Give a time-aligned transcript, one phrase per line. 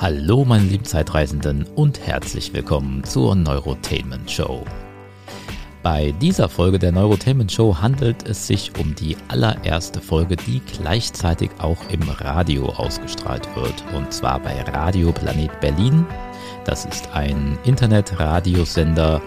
[0.00, 4.64] Hallo meine lieben Zeitreisenden und herzlich willkommen zur Neurotainment Show.
[5.82, 11.50] Bei dieser Folge der Neurotainment Show handelt es sich um die allererste Folge, die gleichzeitig
[11.58, 13.74] auch im Radio ausgestrahlt wird.
[13.92, 16.06] Und zwar bei Radio Planet Berlin.
[16.64, 19.20] Das ist ein Internetradiosender,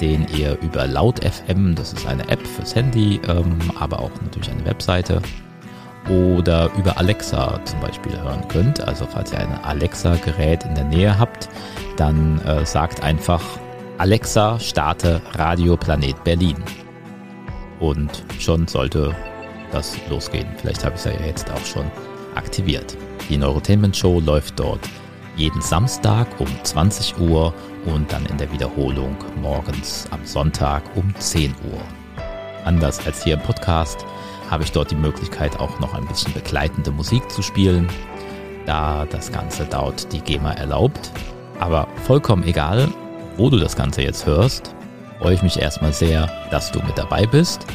[0.00, 4.52] den ihr über Laut FM, das ist eine App fürs Handy, ähm, aber auch natürlich
[4.52, 5.20] eine Webseite,
[6.08, 8.80] oder über Alexa zum Beispiel hören könnt.
[8.80, 11.48] Also falls ihr ein Alexa-Gerät in der Nähe habt,
[11.96, 13.42] dann äh, sagt einfach
[13.98, 16.56] Alexa, starte Radio Planet Berlin.
[17.80, 19.14] Und schon sollte
[19.72, 20.48] das losgehen.
[20.56, 21.90] Vielleicht habe ich es ja jetzt auch schon
[22.34, 22.96] aktiviert.
[23.28, 24.80] Die Neurotainment Show läuft dort
[25.36, 27.52] jeden Samstag um 20 Uhr
[27.86, 31.80] und dann in der Wiederholung morgens am Sonntag um 10 Uhr.
[32.64, 34.04] Anders als hier im Podcast
[34.50, 37.88] habe ich dort die Möglichkeit auch noch ein bisschen begleitende Musik zu spielen,
[38.66, 41.10] da das Ganze dort die GEMA erlaubt.
[41.60, 42.88] Aber vollkommen egal,
[43.36, 44.74] wo du das Ganze jetzt hörst,
[45.18, 47.66] freue ich mich erstmal sehr, dass du mit dabei bist.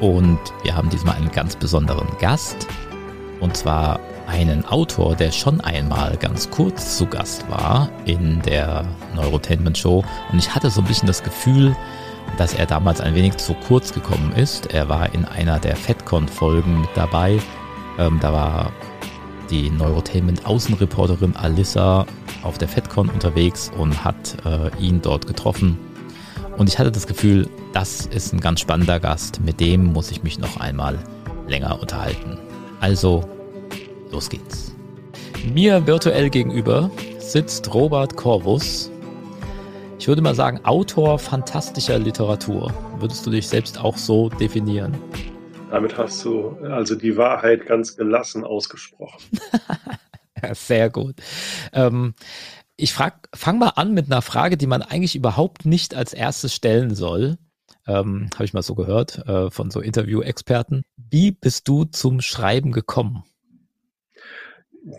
[0.00, 2.66] Und wir haben diesmal einen ganz besonderen Gast.
[3.40, 9.78] Und zwar einen Autor, der schon einmal ganz kurz zu Gast war in der Neurotainment
[9.78, 10.04] Show.
[10.30, 11.74] Und ich hatte so ein bisschen das Gefühl,
[12.36, 14.72] dass er damals ein wenig zu kurz gekommen ist.
[14.72, 17.40] Er war in einer der FedCon-Folgen mit dabei.
[17.98, 18.72] Ähm, da war
[19.50, 22.06] die Neurotainment-Außenreporterin Alissa
[22.42, 25.78] auf der FedCon unterwegs und hat äh, ihn dort getroffen.
[26.56, 29.40] Und ich hatte das Gefühl, das ist ein ganz spannender Gast.
[29.40, 30.98] Mit dem muss ich mich noch einmal
[31.46, 32.38] länger unterhalten.
[32.80, 33.28] Also,
[34.10, 34.74] los geht's.
[35.52, 38.90] Mir virtuell gegenüber sitzt Robert Corvus,
[39.98, 42.72] ich würde mal sagen, Autor fantastischer Literatur.
[43.00, 44.96] Würdest du dich selbst auch so definieren?
[45.70, 49.20] Damit hast du also die Wahrheit ganz gelassen ausgesprochen.
[50.52, 51.16] sehr gut.
[51.72, 52.14] Ähm,
[52.76, 56.94] ich fange mal an mit einer Frage, die man eigentlich überhaupt nicht als erstes stellen
[56.94, 57.36] soll.
[57.86, 60.82] Ähm, Habe ich mal so gehört äh, von so Interview-Experten.
[60.96, 63.24] Wie bist du zum Schreiben gekommen?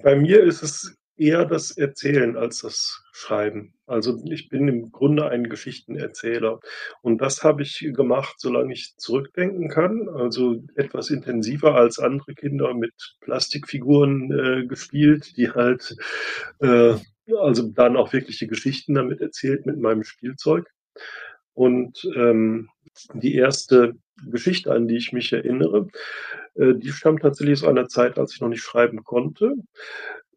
[0.03, 3.73] Bei mir ist es eher das Erzählen als das Schreiben.
[3.85, 6.59] Also ich bin im Grunde ein Geschichtenerzähler.
[7.01, 10.07] Und das habe ich gemacht, solange ich zurückdenken kann.
[10.09, 15.97] Also etwas intensiver als andere Kinder mit Plastikfiguren äh, gespielt, die halt
[16.59, 16.95] äh,
[17.37, 20.67] also dann auch wirkliche Geschichten damit erzählt mit meinem Spielzeug.
[21.53, 22.69] Und ähm,
[23.13, 25.87] die erste Geschichte, an die ich mich erinnere,
[26.55, 29.55] äh, die stammt tatsächlich aus einer Zeit, als ich noch nicht schreiben konnte.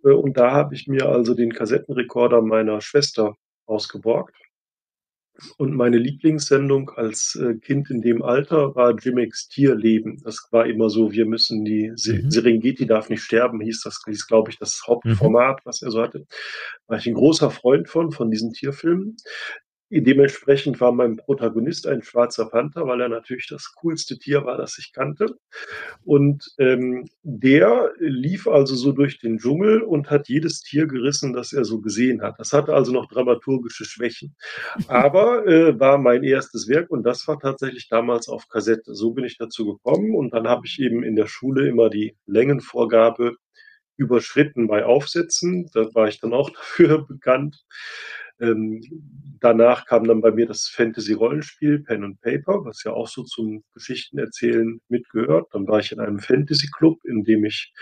[0.03, 3.37] Und da habe ich mir also den Kassettenrekorder meiner Schwester
[3.67, 4.37] ausgeborgt.
[5.57, 10.21] Und meine Lieblingssendung als äh, Kind in dem Alter war Jimmicks Tierleben.
[10.23, 12.31] Das war immer so, wir müssen die mhm.
[12.31, 15.61] Serengeti darf nicht sterben, hieß das, hieß, glaube ich, das Hauptformat, mhm.
[15.65, 16.27] was er so hatte.
[16.87, 19.17] War ich ein großer Freund von, von diesen Tierfilmen.
[20.01, 24.79] Dementsprechend war mein Protagonist ein schwarzer Panther, weil er natürlich das coolste Tier war, das
[24.79, 25.37] ich kannte.
[26.03, 31.53] Und ähm, der lief also so durch den Dschungel und hat jedes Tier gerissen, das
[31.53, 32.39] er so gesehen hat.
[32.39, 34.35] Das hatte also noch dramaturgische Schwächen.
[34.89, 38.95] Aber äh, war mein erstes Werk und das war tatsächlich damals auf Kassette.
[38.95, 42.17] So bin ich dazu gekommen und dann habe ich eben in der Schule immer die
[42.27, 43.37] Längenvorgabe
[43.97, 45.71] überschritten bei Aufsätzen.
[45.73, 47.65] Da war ich dann auch dafür bekannt.
[48.41, 48.81] Ähm,
[49.41, 53.63] danach kam dann bei mir das Fantasy-Rollenspiel Pen and Paper, was ja auch so zum
[53.75, 55.49] Geschichtenerzählen mitgehört.
[55.53, 57.73] Dann war ich in einem Fantasy-Club, in dem ich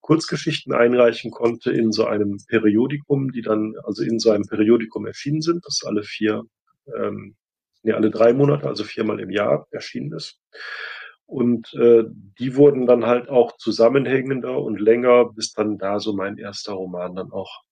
[0.00, 5.42] Kurzgeschichten einreichen konnte in so einem Periodikum, die dann also in so einem Periodikum erschienen
[5.42, 6.44] sind, das alle vier,
[6.96, 7.36] ähm,
[7.82, 10.40] nee, alle drei Monate, also viermal im Jahr erschienen ist.
[11.26, 12.04] Und äh,
[12.38, 17.14] die wurden dann halt auch zusammenhängender und länger, bis dann da so mein erster Roman
[17.14, 17.62] dann auch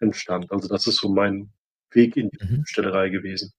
[0.00, 0.50] entstand.
[0.50, 1.52] Also das ist so mein
[1.92, 2.64] Weg in die mhm.
[2.66, 3.52] Stellerei gewesen.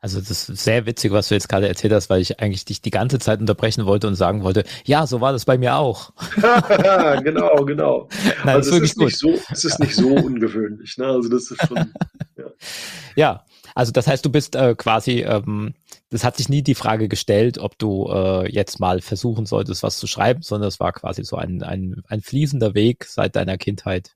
[0.00, 2.80] Also das ist sehr witzig, was du jetzt gerade erzählt hast, weil ich eigentlich dich
[2.82, 6.12] die ganze Zeit unterbrechen wollte und sagen wollte, ja, so war das bei mir auch.
[7.24, 8.08] genau, genau.
[8.44, 10.96] Nein, also es ist, nicht so, es ist nicht so ungewöhnlich.
[10.98, 11.06] Ne?
[11.06, 11.92] Also das ist schon.
[12.36, 12.44] Ja.
[13.16, 13.44] ja,
[13.74, 15.74] also das heißt, du bist äh, quasi, ähm,
[16.10, 19.98] das hat sich nie die Frage gestellt, ob du äh, jetzt mal versuchen solltest, was
[19.98, 24.15] zu schreiben, sondern es war quasi so ein, ein, ein fließender Weg seit deiner Kindheit.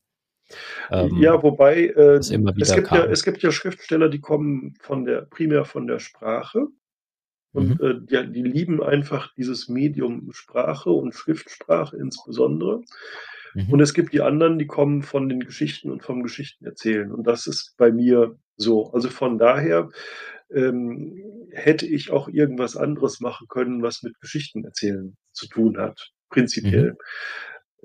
[0.90, 5.22] Ähm, ja, wobei äh, es, gibt ja, es gibt ja Schriftsteller, die kommen von der
[5.22, 6.66] primär von der Sprache
[7.52, 7.86] und mhm.
[7.86, 12.82] äh, die, die, lieben einfach dieses Medium Sprache und Schriftsprache insbesondere.
[13.54, 13.70] Mhm.
[13.70, 17.10] Und es gibt die anderen, die kommen von den Geschichten und vom Geschichtenerzählen.
[17.10, 18.92] Und das ist bei mir so.
[18.92, 19.88] Also von daher
[20.52, 26.92] ähm, hätte ich auch irgendwas anderes machen können, was mit Geschichtenerzählen zu tun hat, prinzipiell.
[26.92, 26.96] Mhm.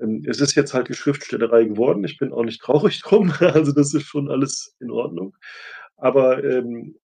[0.00, 2.04] Ähm, es ist jetzt halt die Schriftstellerei geworden.
[2.04, 3.32] Ich bin auch nicht traurig drum.
[3.40, 5.36] Also, das ist schon alles in Ordnung.
[5.96, 6.96] Aber, ähm,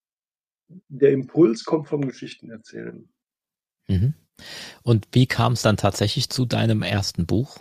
[0.87, 3.07] der Impuls kommt vom Geschichtenerzählen.
[3.87, 4.13] Mhm.
[4.81, 7.57] Und wie kam's dann tatsächlich zu deinem ersten Buch?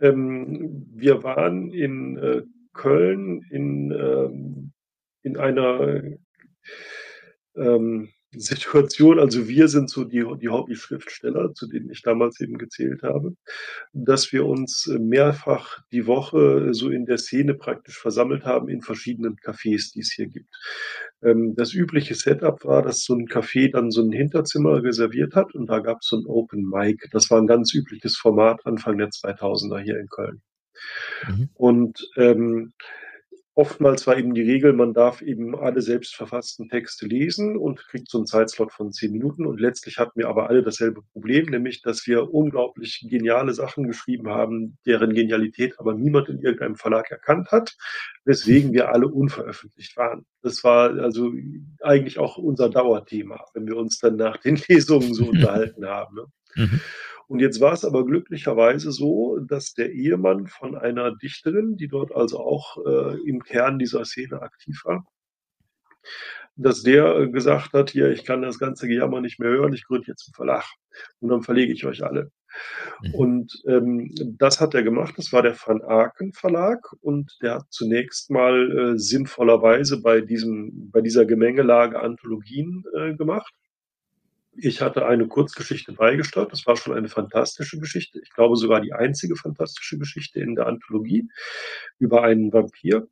[0.00, 2.42] Ähm, wir waren in, äh,
[2.72, 4.72] Köln in, ähm
[5.22, 6.02] in einer,
[7.56, 13.02] ähm, Situation also, wir sind so die die Hobbyschriftsteller, zu denen ich damals eben gezählt
[13.02, 13.34] habe,
[13.92, 19.34] dass wir uns, mehrfach die Woche so in der Szene praktisch versammelt haben in verschiedenen
[19.36, 20.46] Cafés, die es hier gibt.
[21.22, 25.54] Ähm, das übliche Setup war, dass so 'n Café dann so 'n Hinterzimmer reserviert hat
[25.56, 27.08] und da gab's so 'n Open Mic.
[27.12, 30.40] Das war 'n ganz übliches Format Anfang der 2000er hier in Köln.
[31.28, 31.50] Mhm.
[31.54, 32.72] Und, ähm,
[33.60, 38.08] oftmals war eben die Regel, man darf eben alle selbst verfassten Texte lesen und kriegt
[38.10, 41.82] so 'n Zeitslot von 10 Minuten und letztlich hatten wir aber alle dasselbe Problem, nämlich,
[41.82, 47.50] dass wir unglaublich geniale Sachen geschrieben haben, deren Genialität aber niemand in irgendeinem Verlag erkannt
[47.52, 47.76] hat,
[48.24, 50.24] weswegen wir alle unveröffentlicht waren.
[50.42, 51.30] Das war also
[51.82, 56.24] eigentlich auch unser Dauerthema, wenn wir uns dann nach den Lesungen so unterhalten haben, ne?
[56.56, 56.80] Mhm.
[57.30, 62.40] Und jetzt war's aber glücklicherweise so, dass der Ehemann von einer Dichterin, die dort also
[62.40, 65.06] auch, äh, im Kern dieser Szene aktiv war
[66.56, 69.84] dass der, äh, gesagt hat: „Hier, ich kann das ganze Gejammer nicht mehr hören, ich
[69.86, 70.64] gründe jetzt 'n Verlag
[71.20, 72.30] und dann verlege ich euch alle.“
[73.02, 73.14] Mhm.
[73.14, 75.14] Und, ähm, das hat er gemacht.
[75.18, 80.90] Das war der Van Aken Verlag und der hat zunächst mal, äh, sinnvollerweise bei diesem
[80.92, 83.52] bei dieser Gemengelage Anthologien, äh, gemacht.
[84.56, 86.52] Ich hatte eine Kurzgeschichte beigesteuert.
[86.52, 88.20] Das war schon eine fantastische Geschichte.
[88.22, 91.28] Ich glaube sogar die einzige fantastische Geschichte in der Anthologie
[91.98, 93.06] über einen Vampir.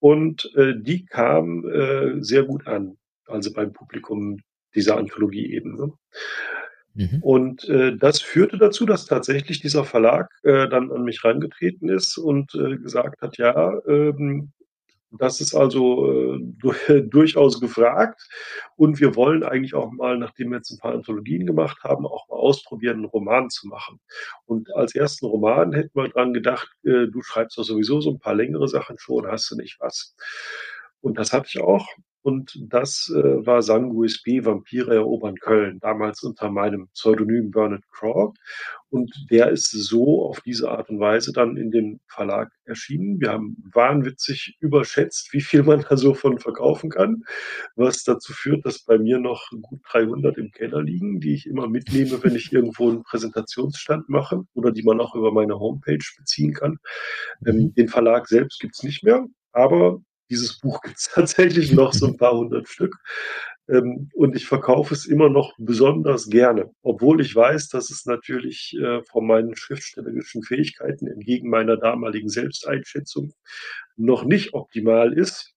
[0.00, 2.96] Und, äh, die kam, äh, sehr gut an,
[3.26, 4.38] also beim Publikum
[4.74, 5.92] dieser Anthologie eben, ne?
[6.94, 7.18] Mhm.
[7.22, 12.18] Und, äh, das führte dazu, dass tatsächlich dieser Verlag, äh, dann an mich rangetreten ist
[12.18, 14.52] und, äh, gesagt hat: „Ja, ähm,
[15.20, 16.72] das ist also, äh, du
[17.10, 18.22] durchaus gefragt
[18.76, 22.28] und wir wollen eigentlich auch mal, nachdem wir jetzt 'n paar Anthologien gemacht haben, auch
[22.28, 24.00] mal ausprobieren, 'n Roman zu machen.“
[24.46, 25.26] Und als 1.
[25.26, 28.98] Roman hätten wir dran gedacht: „Äh, du schreibst doch sowieso so 'n paar längere Sachen
[28.98, 30.16] schon, hast du nicht was?“
[31.02, 31.86] Und das hatte ich auch.
[32.24, 38.32] Und das, äh, war Sanguis B Vampire erobern Köln, damals unter meinem Pseudonym Bernard Craw.
[38.88, 43.20] Und der ist so auf diese Art und Weise dann in dem Verlag erschienen.
[43.20, 47.24] Wir haben wahnwitzig überschätzt, wie viel man da so von verkaufen kann,
[47.76, 51.68] was dazu führt, dass bei mir noch gut 300 im Keller liegen, die ich immer
[51.68, 56.54] mitnehme, wenn ich irgendwo 'n Präsentationsstand mache oder die man auch über meine Homepage beziehen
[56.54, 56.78] kann.
[57.40, 57.48] Mhm.
[57.48, 60.00] Ähm, den Verlag selbst gibt's nicht mehr, aber
[60.30, 62.96] dieses Buch gibt's tatsächlich noch, so 'n paar 100 Stück.
[63.68, 68.76] Ähm, und ich verkaufe es immer noch besonders gerne, obwohl ich weiß, dass es natürlich,
[68.82, 73.32] äh, von meinen schriftstellerischen Fähigkeiten entgegen meiner damaligen Selbsteinschätzung
[73.96, 75.54] noch nicht optimal ist,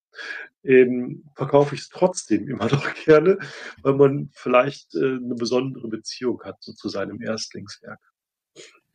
[0.63, 3.39] ähm, verkaufe ich's trotzdem immer noch gerne,
[3.83, 7.99] weil man vielleicht, äh, 'ne besondere Beziehung hat so zu seinem Erstlingswerk.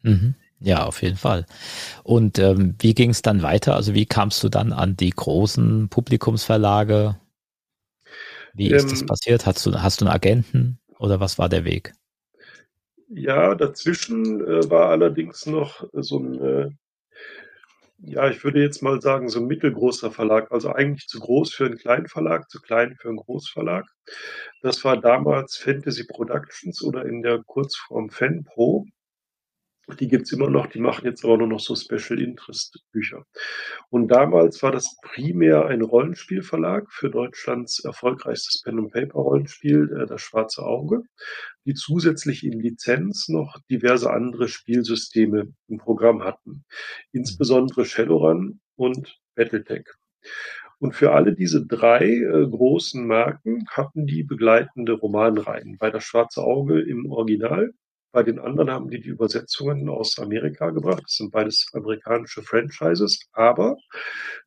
[0.05, 0.35] Mhm.
[0.65, 1.45] Ja, auf jeden Fall.
[2.05, 3.75] Und, ähm, wie ging's dann weiter?
[3.77, 7.17] Also, wie kamst du dann an die großen Publikumsverlage?
[8.55, 9.47] Wie ist das Ähm passiert?
[9.47, 11.95] Hattest du hast du 'n Agenten oder was war der Weg?
[13.09, 16.73] Ja, dazwischen, äh, war allerdings noch so 'n, äh
[17.99, 21.67] ja, ich würde jetzt mal sagen, so 'n mittelgroßer Verlag, also eigentlich zu groß für
[21.67, 23.85] 'n Kleinverlag, zu klein für 'n Großverlag.
[24.63, 28.87] Das war damals Fantasy Productions oder in der Kurzform Fan-Pro.
[30.01, 33.25] Die gibt's immer noch, die machen jetzt aber nur noch so Special Interest Bücher.
[33.91, 41.03] Und damals war das primär ein Rollenspielverlag für Deutschlands erfolgreichstes Pen&-Paper-Rollenspiel, äh, „Das Schwarze Auge“,
[41.67, 46.65] die zusätzlich in Lizenz noch diverse andere Spielsysteme im Programm hatten,
[47.13, 49.87] insbesondere Shadowrun und Battletech.
[50.81, 55.77] Und für alle diese 3, äh, großen Marken hatten die begleitende Romanreihen.
[55.79, 57.73] Bei „Das Schwarze Auge“ im Original,
[58.13, 61.03] bei den anderen haben die die Übersetzungen aus Amerika gebracht.
[61.05, 63.77] Das sind beides amerikanische Franchises, aber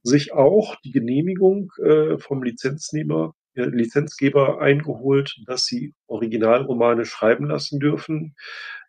[0.04, 7.80] sich auch die Genehmigung, äh, vom Lizenznehmer äh, Lizenzgeber eingeholt, dass sie Originalromane schreiben lassen
[7.80, 8.36] dürfen,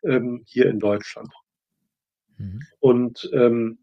[0.04, 1.32] ähm, hier in Deutschland.
[2.38, 2.60] Mhm.
[2.80, 3.78] Und, ähm,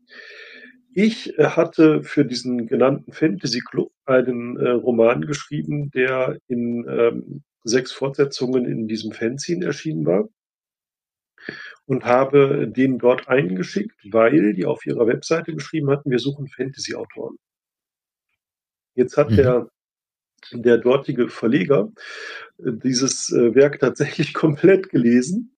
[0.93, 7.91] ich, äh, hatte für diesen genannten Fantasyclub einen, äh, Roman geschrieben, der in, ähm, 6
[7.93, 10.29] Fortsetzungen in diesem Fanzine erschienen war
[11.85, 17.37] und habe den dort eingeschickt, weil die auf ihrer Webseite geschrieben hatten: „Wir suchen Fantasyautoren.“
[18.95, 19.37] Jetzt hat Mhm.
[19.37, 19.69] der
[20.51, 21.89] der dortige Verleger,
[22.59, 25.55] äh, dieses, äh, Werk tatsächlich komplett gelesen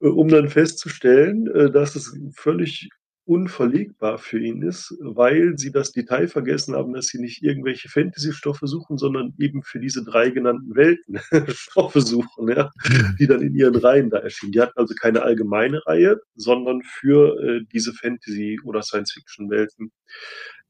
[0.00, 2.90] äh, um dann festzustellen, dass es völlig
[3.26, 8.66] unverlegbar für ihn ist, weil sie das Detail vergessen haben, dass sie nicht irgendwelche Fantasy-Stoffe
[8.66, 11.18] suchen, sondern eben für diese 3 genannten Welten
[11.54, 12.70] Stoffe suchen, ja,
[13.18, 14.52] die dann in ihren Reihen da erschienen.
[14.52, 19.90] Die hatten also keine allgemeine Reihe, sondern für, äh, diese Fantasy oder Science-Fiction-Welten,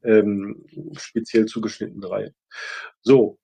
[0.06, 0.64] ähm,
[0.98, 2.34] speziell zugeschnittene Reihe.
[3.02, 3.38] So,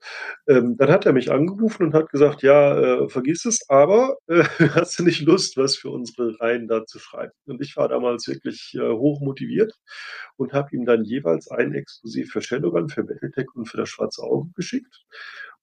[0.49, 4.43] ähm, dann hat er mich angerufen und hat gesagt: „Ja, äh, vergiss es, aber, äh,
[4.87, 8.27] hast du nicht Lust, was für unsere Reihen da zu schreiben?“ Und ich war damals
[8.29, 9.75] wirklich, äh, hoch motiviert
[10.37, 14.23] und habe ihm dann jeweils ein Exposé für Shadowrun, für Battletech und für das Schwarze
[14.23, 15.05] Auge geschickt.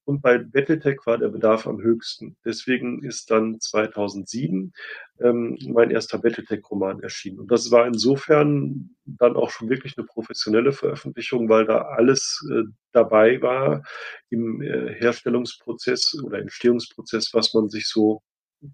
[0.09, 2.35] Und bei Battletech war der Bedarf am höchsten.
[2.43, 4.73] Deswegen ist dann 2007,
[5.21, 7.37] ähm, mein erster Battletech-Roman erschienen.
[7.41, 12.63] Und das war insofern dann auch schon wirklich 'ne professionelle Veröffentlichung, weil da alles, äh,
[12.91, 13.83] dabei war
[14.31, 18.23] im, äh, Herstellungsprozess oder Entstehungsprozess, was man sich so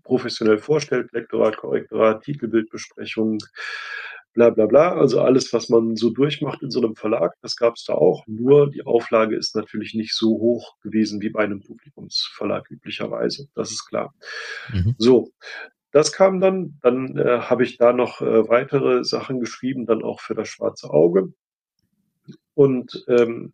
[0.03, 3.39] professionell vorstellt, Lektorat, Korrektorat, Titelbildbesprechung,
[4.35, 4.93] bla bla bla.
[4.95, 8.23] Also, alles, was man so durchmacht in so 'nem Verlag, das gab's da auch.
[8.27, 13.47] Nur die Auflage ist natürlich nicht so hoch gewesen wie bei 'nem Publikumsverlag üblicherweise.
[13.55, 14.13] Das ist klar.
[14.73, 14.95] Mhm.
[14.99, 15.31] So,
[15.93, 16.79] das kam dann.
[16.83, 20.89] Dann, äh, habe ich da noch, äh, weitere Sachen geschrieben, dann auch für das Schwarze
[20.91, 21.33] Auge.
[22.57, 23.53] Und, ähm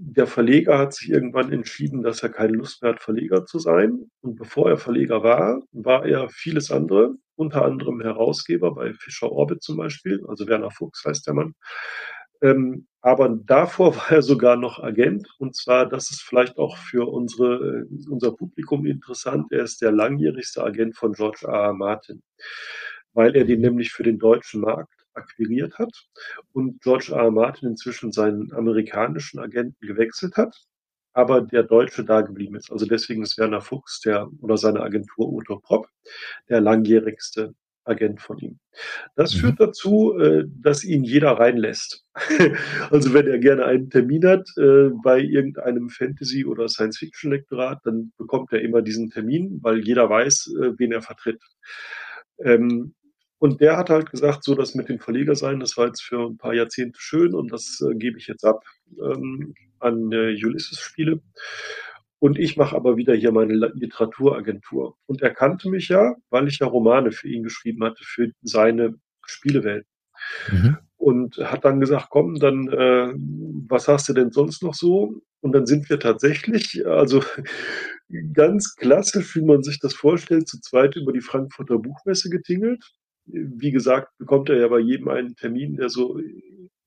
[0.00, 4.08] der Verleger hat sich irgendwann entschieden, dass er keine Lust mehr hat, Verleger zu sein.
[4.20, 9.62] Und bevor er Verleger war, war er vieles andere, unter anderem Herausgeber bei Fischer Orbit
[9.62, 11.54] zum Beispiel, also Werner Fuchs heißt der Mann.
[12.42, 17.08] Ähm, aber davor war er sogar noch Agent, und zwar, das ist vielleicht auch für
[17.08, 21.46] unsere äh, unser Publikum interessant, er ist der langjährigste Agent von George.
[21.46, 21.72] R.
[21.72, 22.22] Martin,
[23.12, 25.92] weil er den nämlich für den deutschen Markt akquiriert hat
[26.52, 27.12] und George.
[27.14, 27.30] R.
[27.30, 30.56] Martin inzwischen seinen amerikanischen Agenten gewechselt hat,
[31.18, 32.70] aber der Deutsche dageblieben ist.
[32.72, 35.88] Also, deswegen ist Werner Fuchs der oder seine Agentur Otto Propp
[36.48, 38.58] der langjährigste Agent von ihm.
[39.16, 39.38] Das Mhm.
[39.40, 42.04] führt dazu, äh, dass ihn jeder reinlässt.
[42.92, 48.52] Also, wenn er gerne einen Termin hat, äh, bei irgendeinem Fantasy oder Science-Fiction-Lektorat, dann bekommt
[48.52, 51.42] er immer diesen Termin, weil jeder weiß, äh, wen er vertritt.
[52.38, 52.94] Ähm,
[53.38, 56.26] und der hat halt gesagt: „So, das mit dem Verleger sein, das war jetzt für
[56.28, 58.64] 'n paar Jahrzehnte schön und das, gebe ich jetzt ab,
[59.00, 61.20] ähm, an, äh, Ulysses Spiele.
[62.20, 66.58] Und ich mache aber wieder hier meine Literaturagentur.“ Und er kannte mich ja, weil ich
[66.58, 68.94] ja Romane für ihn geschrieben hatte für seine
[69.24, 69.86] Spielewelt.
[70.50, 70.78] Mhm.
[70.96, 73.12] Und hat dann gesagt: „Komm, dann, äh,
[73.68, 77.22] was hast du denn sonst noch so?“ Und dann sind wir tatsächlich, also,
[78.32, 82.82] ganz klassisch, wie man sich das vorstellt, zu zweit über die Frankfurter Buchmesse getingelt.
[83.26, 86.18] Wie gesagt, bekommt er ja bei jedem einen Termin, der so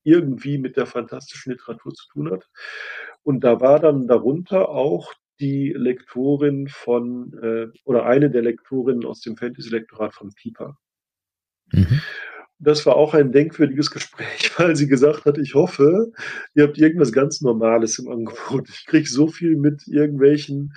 [0.04, 2.48] irgendwie mit der phantastischen Literatur zu tun hat.
[3.22, 9.20] Und da war dann darunter auch die Lektorin von, äh oder eine der Lektorinnen aus
[9.20, 10.76] dem Fantasy-Lektorat von Piper.
[11.72, 12.00] Mhm.
[12.58, 16.12] Das war auch ein denkwürdiges Gespräch, weil sie gesagt hat: „Ich hoffe,
[16.54, 18.68] ihr habt irgendwas ganz Normales im Angebot.
[18.68, 20.74] Ich kriege so viel mit irgendwelchen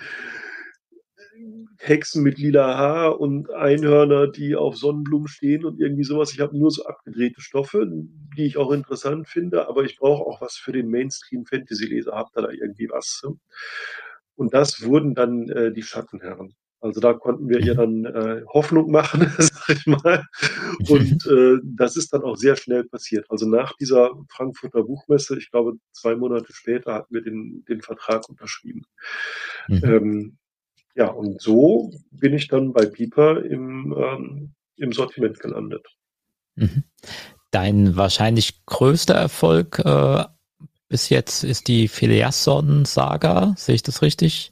[1.88, 6.32] Hexen mit lila Haar und Einhörner, die auf Sonnenblumen stehen und irgendwie so was.
[6.32, 7.86] Ich habe nur so abgedrehte Stoffe,
[8.36, 12.12] die ich auch interessant finde, aber ich brauche auch was für den Mainstream-Fantasy-Leser.
[12.12, 13.22] Habt ihr da irgendwie was?“
[14.36, 16.54] Und das wurden dann, äh, die Schattenherren.
[16.80, 18.04] Also, da konnten wir ihr Mhm.
[18.04, 20.24] dann, äh, Hoffnung machen, sage ich mal.
[20.88, 23.26] Und, äh, das ist dann auch sehr schnell passiert.
[23.30, 28.28] Also, nach dieser Frankfurter Buchmesse, ich glaube, 2 Monate später hatten wir den den Vertrag
[28.28, 28.82] unterschrieben.
[29.68, 29.84] Mhm.
[29.84, 30.36] Ähm,
[30.96, 35.86] ja, und so bin ich dann bei Piper im, ähm im Sortiment gelandet.
[36.56, 36.84] Mhm.
[37.50, 40.24] Dein wahrscheinlich größter Erfolg, äh,
[40.88, 43.54] bis jetzt ist die Filiasson-Saga.
[43.56, 44.50] Sehe ich das richtig?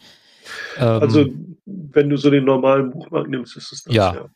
[0.79, 4.15] Also, Ähm wenn du so den normalen Buchmarkt nimmst, ist es das, Ja.
[4.15, 4.27] ja.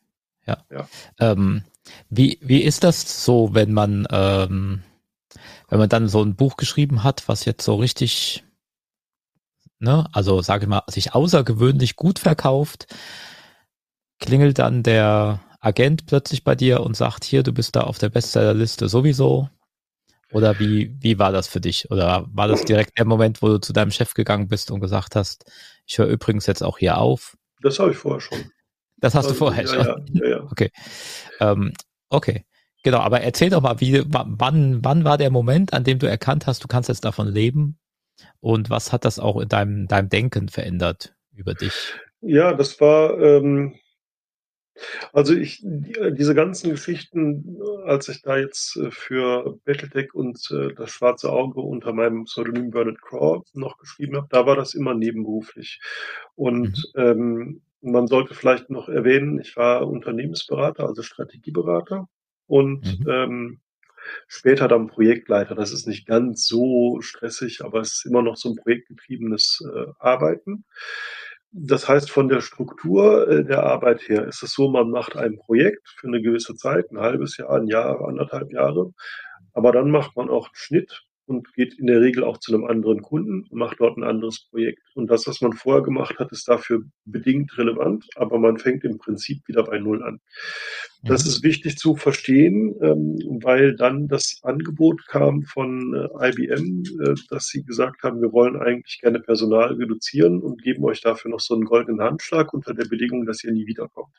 [0.46, 0.64] Ja.
[0.70, 0.88] Ja.
[1.18, 1.62] Ähm,
[2.10, 4.82] wie wie ist das so, wenn man ähm,
[5.68, 8.44] wenn man dann so 'n Buch geschrieben hat, was jetzt so richtig
[9.80, 12.86] ne, also, sage ich mal, sich außergewöhnlich gut verkauft
[14.20, 18.08] klingelt dann der Agent plötzlich bei dir und sagt: „Hier, du bist da auf der
[18.10, 19.48] Bestsellerliste sowieso?“
[20.30, 21.90] Oder wie wie war das für dich?
[21.90, 25.16] Oder war das direkt der Moment, wo du zu deinem Chef gegangen bist und gesagt
[25.16, 25.44] hast:
[25.86, 28.50] „Ich höre übrigens jetzt auch hier auf?“ Das habe ich vorher schon.
[28.98, 30.06] Das hast du Also, vorher ja, schon.
[30.14, 30.44] ja, ja, ja.
[30.52, 30.70] Okay.
[31.40, 31.72] Ähm,
[32.10, 32.44] okay.
[32.84, 36.08] Genau, aber erzähl doch mal, wie wa wann wann war der Moment, an dem du
[36.08, 37.77] erkannt hast, du kannst jetzt davon leben?
[38.40, 41.94] Und was hat das auch in deinem deinem Denken verändert über dich?
[42.20, 43.74] Ja, das war, ähm
[45.12, 50.72] also, ich die diese ganzen Geschichten, als ich da jetzt, äh, für Battletech und, äh,
[50.74, 54.94] das Schwarze Auge unter meinem Pseudonym Bernard Craw noch geschrieben habe, da war das immer
[54.94, 55.80] nebenberuflich.
[56.36, 56.44] Mhm.
[56.44, 62.08] Und, ähm man sollte vielleicht noch erwähnen, ich war Unternehmensberater, also Strategieberater
[62.46, 63.08] und mhm.
[63.08, 63.60] ähm,
[64.26, 65.54] später dann Projektleiter.
[65.54, 69.86] Das ist nicht ganz so stressig, aber es ist immer noch so ein projektgetriebenes äh,
[69.98, 70.64] Arbeiten.
[71.50, 75.38] Das heißt, von der Struktur äh, der Arbeit her ist es so, man macht ein
[75.38, 78.92] Projekt für eine gewisse Zeit, ein halbes Jahr, ein Jahr, anderthalb Jahre.
[79.54, 82.64] Aber dann macht man auch einen Schnitt und geht in der Regel auch zu einem
[82.64, 84.80] anderen Kunden und macht dort ein anderes Projekt.
[84.94, 88.96] Und das, was man vorher gemacht hat, ist dafür bedingt relevant, aber man fängt im
[88.96, 90.20] Prinzip wieder bei Null an.
[91.02, 91.30] Das mhm.
[91.30, 97.48] ist wichtig zu verstehen, ähm, weil dann das Angebot kam von äh, IBM, äh, dass
[97.48, 101.54] sie gesagt haben, wir wollen eigentlich gerne Personal reduzieren und geben euch dafür noch so
[101.54, 104.14] einen goldenen Handschlag unter der Bedingung, dass ihr nie wiederkommt.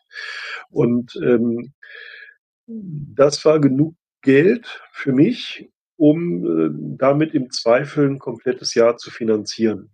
[0.70, 1.74] Und ähm,
[2.68, 9.12] das war genug Geld für mich, um äh, damit im Zweifel ein komplettes Jahr zu
[9.12, 9.90] finanzieren.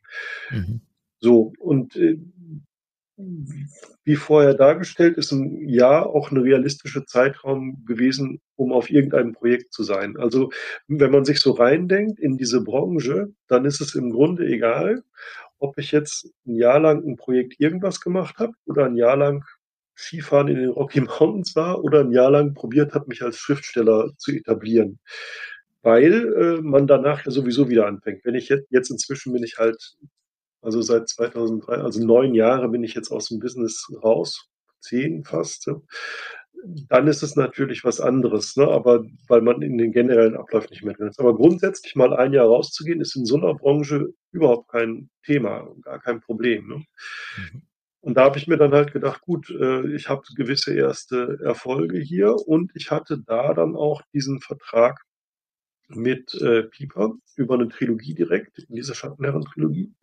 [0.51, 0.81] Mhm.
[1.19, 2.19] So, und äh,
[4.03, 9.73] wie vorher dargestellt, ist ein Jahr auch eine realistische Zeitraum gewesen, um auf irgendeinem Projekt
[9.73, 10.15] zu sein.
[10.17, 10.51] Also
[10.87, 15.03] wenn man sich so reindenkt in diese Branche, dann ist es im Grunde egal,
[15.57, 19.43] ob ich jetzt ein Jahr lang ein Projekt irgendwas gemacht habe oder ein Jahr lang
[19.97, 24.11] Skifahren in den Rocky Mountains war oder ein Jahr lang probiert habe, mich als Schriftsteller
[24.17, 24.99] zu etablieren
[25.85, 28.25] weil äh, man danach ja sowieso wieder anfängt.
[28.25, 29.95] Wenn ich jetzt, jetzt inzwischen bin ich halt,
[30.61, 34.49] also seit 2003, also neun Jahre bin ich jetzt aus dem Business raus,
[34.79, 35.67] zehn fast.
[35.67, 35.79] Ja.
[36.89, 38.67] Dann ist es natürlich was anderes, ne?
[38.67, 41.19] aber weil man in den generellen Ablauf nicht mehr drin ist.
[41.19, 45.99] Aber grundsätzlich mal ein Jahr rauszugehen, ist in so einer Branche überhaupt kein Thema, gar
[46.01, 46.67] kein Problem.
[46.67, 46.75] Ne?
[47.37, 47.61] Mhm.
[48.01, 51.99] Und da habe ich mir dann halt gedacht, gut, äh, ich habe gewisse erste Erfolge
[51.99, 55.05] hier und ich hatte da dann auch diesen Vertrag
[55.89, 59.93] mit äh, Pieper über eine Trilogie direkt, in dieser Schattenherren-Trilogie.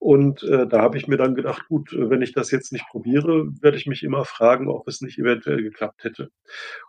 [0.00, 3.48] Und äh, da habe ich mir dann gedacht, gut, wenn ich das jetzt nicht probiere,
[3.60, 6.30] werde ich mich immer fragen, ob es nicht eventuell geklappt hätte.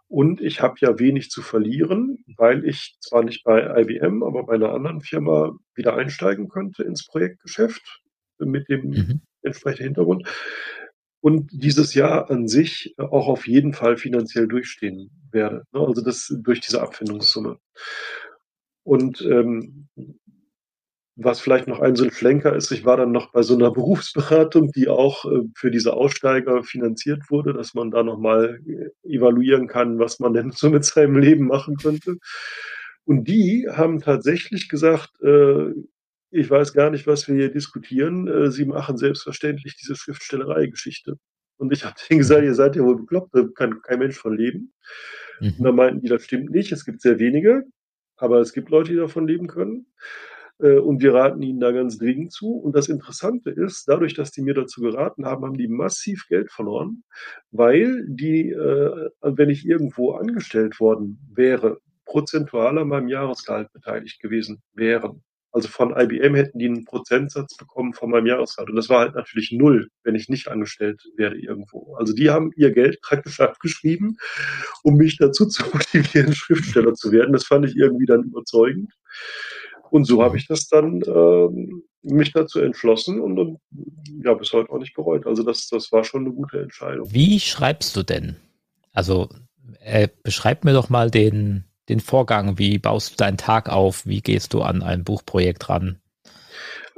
[0.07, 4.53] Und ich habe ja wenig zu verlieren, weil ich zwar nicht bei IBM, aber bei
[4.53, 8.01] einer anderen Firma wieder einsteigen könnte ins Projektgeschäft
[8.39, 9.21] mit dem mhm.
[9.41, 10.27] entsprechenden Hintergrund
[11.21, 15.63] und dieses Jahr an sich auch auf jeden Fall finanziell durchstehen werde.
[15.71, 15.79] Ne?
[15.79, 17.59] Also das durch diese Abfindungssumme.
[18.83, 19.87] Und ähm,
[21.15, 23.71] was vielleicht noch ein so ein Schlenker ist, ich war dann noch bei so einer
[23.71, 29.67] Berufsberatung, die auch äh, für diese Aussteiger finanziert wurde, dass man da nochmal äh, evaluieren
[29.67, 32.17] kann, was man denn so mit seinem Leben machen könnte.
[33.05, 35.73] Und die haben tatsächlich gesagt, äh,
[36.31, 38.27] ich weiß gar nicht, was wir hier diskutieren.
[38.27, 41.17] Äh, Sie machen selbstverständlich diese Schriftstellerei-Geschichte.
[41.57, 44.35] Und ich habe denen gesagt, ihr seid ja wohl bekloppt, da kann kein Mensch von
[44.35, 44.73] leben.
[45.39, 45.55] Mhm.
[45.57, 47.63] Und dann meinten die, das stimmt nicht, es gibt sehr wenige,
[48.17, 49.85] aber es gibt Leute, die davon leben können.
[50.59, 52.53] Äh, und wir raten ihnen da ganz dringend zu.
[52.53, 56.51] Und das Interessante ist, dadurch, dass die mir dazu geraten haben, haben die massiv Geld
[56.51, 57.03] verloren,
[57.51, 64.61] weil die, äh, wenn ich irgendwo angestellt worden wäre, prozentual an meinem Jahresgehalt beteiligt gewesen
[64.73, 65.23] wären.
[65.51, 68.69] Also von IBM hätten die einen Prozentsatz bekommen von meinem Jahresgehalt.
[68.69, 71.95] Und das war halt natürlich null, wenn ich nicht angestellt werde irgendwo.
[71.95, 74.17] Also die haben ihr Geld praktisch abgeschrieben,
[74.83, 77.33] um mich dazu zu motivieren, Schriftsteller zu werden.
[77.33, 78.93] Das fand ich irgendwie dann überzeugend.
[79.89, 83.59] Und so habe ich das dann ähm, mich dazu entschlossen und, und
[84.23, 85.27] ja, bis heute auch nicht bereut.
[85.27, 87.11] Also das, das war schon eine gute Entscheidung.
[87.11, 88.37] Wie schreibst du denn?
[88.93, 89.27] Also
[89.81, 92.57] äh, beschreib mir doch mal den, den Vorgang?
[92.57, 94.05] Wie baust du deinen Tag auf?
[94.07, 95.99] Wie gehst du an ein Buchprojekt ran?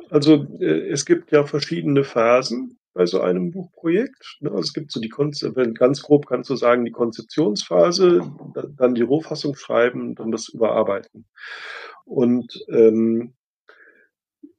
[0.10, 4.38] Also äh, es gibt ja verschiedene Phasen bei so einem Buchprojekt.
[4.40, 4.52] Ne?
[4.52, 8.22] Also es gibt so die ganz grob kannst du sagen, die Konzeptionsphase,
[8.78, 11.26] dann die Rohfassung schreiben, dann das Überarbeiten.
[12.06, 13.34] Und ähm,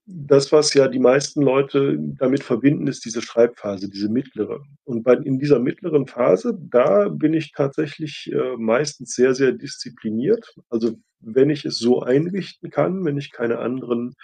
[0.06, 4.62] das, was ja die meisten Leute damit verbinden, ist diese Schreibphase, diese mittlere.
[4.84, 10.54] Und bei, in dieser mittleren Phase, da bin ich tatsächlich äh, meistens sehr, sehr diszipliniert.
[10.68, 14.14] Also wenn ich es so einrichten kann, wenn ich keine anderen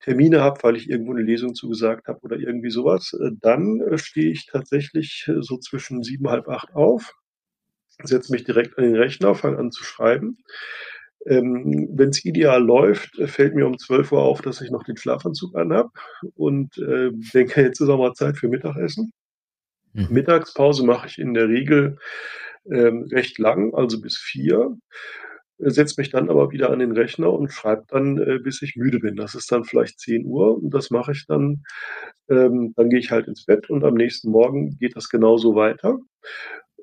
[0.00, 3.98] Termine habe, weil ich irgendwo eine Lesung zugesagt habe oder irgendwie sowas, äh, dann äh,
[3.98, 7.14] stehe ich tatsächlich äh, so zwischen sieben, halb acht auf,
[8.02, 10.38] setze mich direkt an den Rechner, fange an zu schreiben
[11.26, 14.96] ähm, Wenn es ideal läuft, fällt mir um 12 Uhr auf, dass ich noch den
[14.96, 15.90] Schlafanzug anhab
[16.34, 19.12] und äh, denke, jetzt ist auch mal Zeit für Mittagessen.
[19.92, 20.08] Mhm.
[20.10, 21.98] Mittagspause mache ich in der Regel
[22.70, 24.76] ähm, recht lang, also bis vier.
[25.58, 28.98] Setze mich dann aber wieder an den Rechner und schreibe dann, äh, bis ich müde
[28.98, 29.14] bin.
[29.14, 31.62] Das ist dann vielleicht 10 Uhr und das mache ich dann.
[32.28, 35.98] Ähm, dann gehe ich halt ins Bett und am nächsten Morgen geht das genauso weiter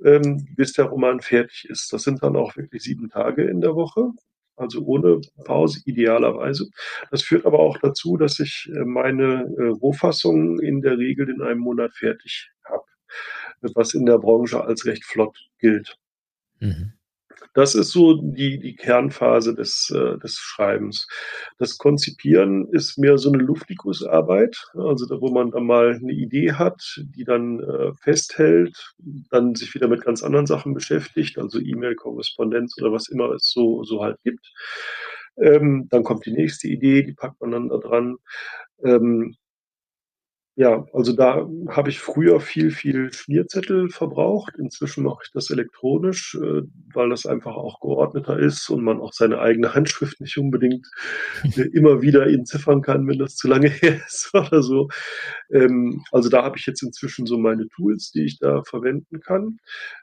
[0.03, 1.91] ähm, bis der Roman fertig ist.
[1.93, 4.11] Das sind dann auch wirklich sieben Tage in der Woche.
[4.59, 6.69] Also ohne Pause idealerweise.
[7.11, 11.41] Das führt aber auch dazu, dass ich äh, meine äh, Rohfassungen in der Regel in
[11.41, 12.83] einem Monat fertig habe,
[13.73, 15.97] was in der Branche als recht flott gilt.
[16.59, 16.93] Mhm.
[17.59, 21.09] Das ist so die, die Kernphase des, äh, des Schreibens.
[21.57, 26.53] Das Konzipieren ist mehr so eine Luftikusarbeit, also da, wo man dann mal eine Idee
[26.53, 26.81] hat,
[27.17, 28.93] die dann äh, festhält,
[29.29, 33.83] dann sich wieder mit ganz anderen Sachen beschäftigt, also E-Mail-Korrespondenz oder was immer es so,
[33.83, 34.53] so halt gibt.
[35.35, 38.15] Ähm, dann kommt die nächste Idee, die packt man dann da dran.
[38.85, 39.35] Ähm,
[40.59, 44.55] ja, also da habe ich früher viel, viel Schmierzettel verbraucht.
[44.59, 49.13] Inzwischen mache ich das elektronisch, äh, weil das einfach auch geordneter ist und man auch
[49.13, 50.85] seine eigene Handschrift nicht unbedingt
[51.55, 54.89] äh, immer wieder entziffern kann, wenn das zu lange her ist oder so.
[55.49, 59.59] Ähm, also da habe ich jetzt inzwischen so meine Tools, die ich da verwenden kann.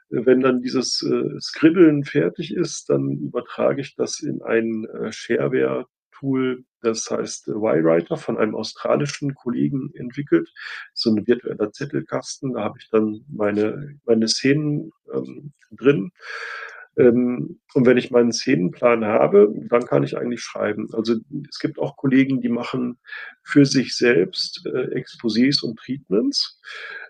[0.09, 1.05] Äh, wenn dann dieses
[1.39, 5.85] Scribbeln fertig ist, dann übertrage ich das in ein Shareware
[6.19, 10.51] Tool, das heißt Y-Writer von einem australischen Kollegen entwickelt.
[10.93, 16.11] So ein virtueller Zettelkasten, da habe ich dann meine, meine Szenen ähm, drin.
[16.97, 20.87] Ähm, und wenn ich meinen Szenenplan habe, dann kann ich eigentlich schreiben.
[20.93, 21.15] Also
[21.49, 22.97] es gibt auch Kollegen, die machen
[23.43, 26.59] für sich selbst äh, Exposés und Treatments.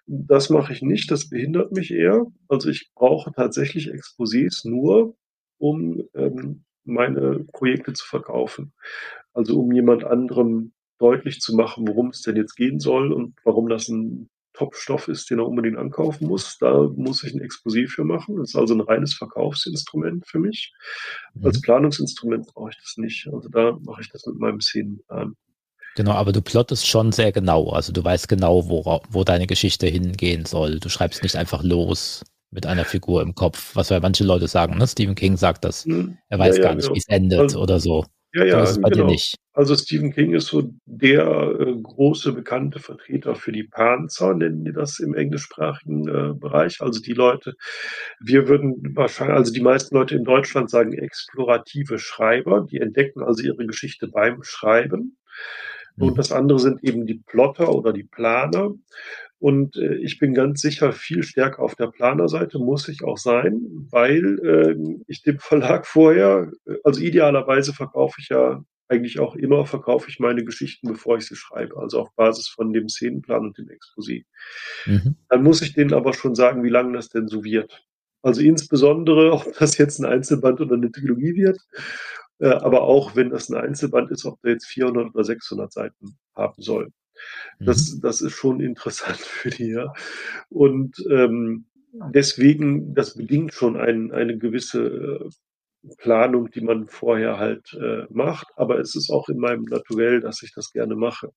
[0.05, 2.25] Das mache ich nicht, das behindert mich eher.
[2.49, 5.15] Also ich brauche tatsächlich Exposés nur,
[5.57, 8.73] um ähm, meine Projekte zu verkaufen.
[9.34, 13.69] Also um jemand anderem deutlich zu machen, worum es denn jetzt gehen soll und warum
[13.69, 16.58] das ein Top-Stoff ist, den er unbedingt ankaufen muss.
[16.58, 18.38] Da muss ich ein Exposé für machen.
[18.38, 20.73] Das ist also ein reines Verkaufsinstrument für mich.
[21.36, 21.45] Mhm.
[21.45, 23.30] Als Planungsinstrument brauche ich das nicht.
[23.32, 25.36] Also da mache ich das mit meinem Szenenplan.
[25.95, 27.69] Genau, aber du plottest schon sehr genau.
[27.69, 30.80] Also du weißt genau, wo, wo deine Geschichte hingehen soll.
[30.80, 34.77] Du schreibst nicht einfach los mit einer Figur im Kopf, was ja manche Leute sagen.
[34.77, 34.88] Ne?
[34.88, 36.17] Stephen King sagt das, hm.
[36.29, 36.95] er weiß ja, gar ja, nicht, genau.
[36.95, 38.05] wie es endet also, oder so.
[38.33, 38.89] Ja, ja, so genau.
[38.89, 39.36] dir nicht.
[39.53, 41.25] Also Stephen King ist so der
[41.60, 46.81] äh, große bekannte Vertreter für die Panzer, nennen die das im englischsprachigen äh, Bereich.
[46.81, 47.55] Also die Leute,
[48.19, 53.41] wir würden wahrscheinlich, also die meisten Leute in Deutschland sagen explorative Schreiber, die entdecken also
[53.41, 55.17] ihre Geschichte beim Schreiben.
[55.97, 56.15] Und mhm.
[56.15, 58.73] das andere sind eben die Plotter oder die Planer.
[59.39, 63.62] Und äh, ich bin ganz sicher viel stärker auf der Planerseite, muss ich auch sein,
[63.91, 69.65] weil äh, ich dem Verlag vorher, äh, also idealerweise verkaufe ich ja eigentlich auch immer,
[69.65, 73.57] verkaufe ich meine Geschichten, bevor ich sie schreibe, also auf Basis von dem Szenenplan und
[73.57, 74.23] dem Exposé.
[74.86, 75.17] Mhm.
[75.29, 77.86] Dann muss ich denen aber schon sagen, wie lange das denn so wird.
[78.23, 81.60] Also insbesondere, ob das jetzt ein Einzelband oder eine Trilogie wird,
[82.39, 86.17] äh, aber auch wenn das ein Einzelband ist, ob der jetzt 400 oder 600 Seiten
[86.36, 86.91] haben soll.
[87.60, 88.02] Das, mhm.
[88.02, 89.91] das ist schon interessant für die, ja.
[90.50, 95.30] Und ähm, deswegen, das bedingt schon ein, eine gewisse äh,
[95.97, 98.47] Planung, die man vorher halt äh, macht.
[98.56, 101.32] Aber es ist auch in meinem Naturell, dass ich das gerne mache.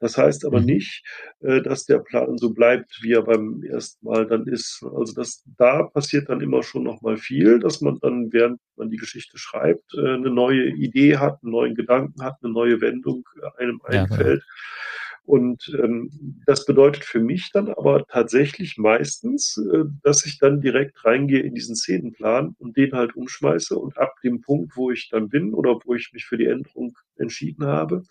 [0.00, 0.66] Das heißt aber mhm.
[0.66, 1.04] nicht,
[1.40, 4.84] äh, dass der Plan so bleibt, wie er beim ersten Mal dann ist.
[4.94, 8.90] Also das, da passiert dann immer schon noch mal viel, dass man dann, während man
[8.90, 13.24] die Geschichte schreibt, äh, eine neue Idee hat, einen neuen Gedanken hat, eine neue Wendung
[13.40, 14.18] äh, einem einfällt.
[14.18, 15.03] Ja, genau.
[15.26, 21.04] Und ähm, das bedeutet für mich dann aber tatsächlich meistens, äh, dass ich dann direkt
[21.04, 25.30] reingehe in diesen Szenenplan und den halt umschmeiße und ab dem Punkt, wo ich dann
[25.30, 28.02] bin oder wo ich mich für die Änderung entschieden habe,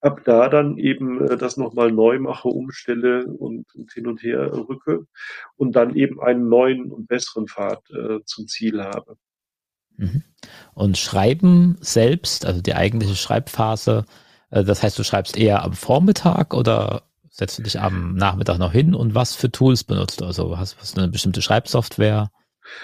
[0.00, 4.52] ab da dann eben äh, das nochmal neu mache, umstelle und, und, hin und her
[4.52, 5.06] rücke
[5.56, 9.16] und dann eben einen neuen und besseren Pfad äh, zum Ziel habe.
[9.96, 10.24] Mhm.
[10.74, 14.04] Und Schreiben selbst, also die eigentliche Schreibphase,
[14.50, 18.94] das heißt, du schreibst eher am Vormittag oder setzt du dich am Nachmittag noch hin
[18.94, 20.24] und was für Tools benutzt du?
[20.24, 22.30] Also hast, hast du eine bestimmte Schreibsoftware?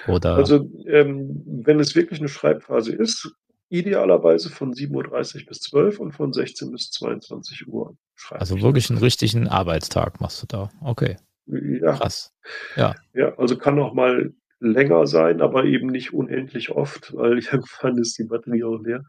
[0.07, 0.37] Oder?
[0.37, 3.35] Also ähm, wenn es wirklich eine Schreibphase ist,
[3.69, 4.95] idealerweise von 7.30
[5.41, 7.97] Uhr bis 12 und von 16 bis 22 Uhr.
[8.31, 10.71] Also wirklich einen richtigen Arbeitstag machst du da.
[10.81, 11.17] Okay.
[11.47, 11.93] Ja.
[11.93, 12.33] Krass.
[12.77, 12.95] Ja.
[13.13, 18.19] Ja, also kann auch mal länger sein, aber eben nicht unendlich oft, weil irgendwann ist
[18.19, 19.03] die Batterie auch leer.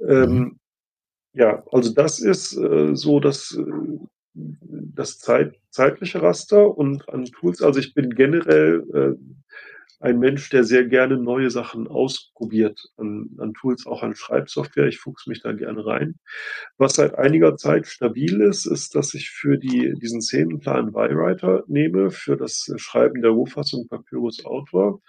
[0.00, 0.58] Ähm, mhm.
[1.32, 3.98] Ja, also das ist äh, so das, äh,
[4.34, 7.62] das Zeit, zeitliche Raster und an Tools.
[7.62, 9.38] Also ich bin generell äh,
[10.00, 14.86] ein Mensch, der sehr gerne neue Sachen ausprobiert, an, an Tools, auch an Schreibsoftware.
[14.86, 16.18] Ich fuchs mich da gerne rein.
[16.76, 22.10] Was seit einiger Zeit stabil ist, ist, dass ich für die, diesen Szenenplan Y-Writer nehme,
[22.10, 25.00] für das Schreiben der Rohfassung Papyrus Autor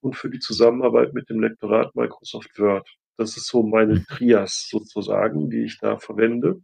[0.00, 2.86] und für die Zusammenarbeit mit dem Lektorat Microsoft Word.
[3.16, 4.06] Das ist so meine mhm.
[4.06, 6.60] Trias sozusagen, die ich da verwende.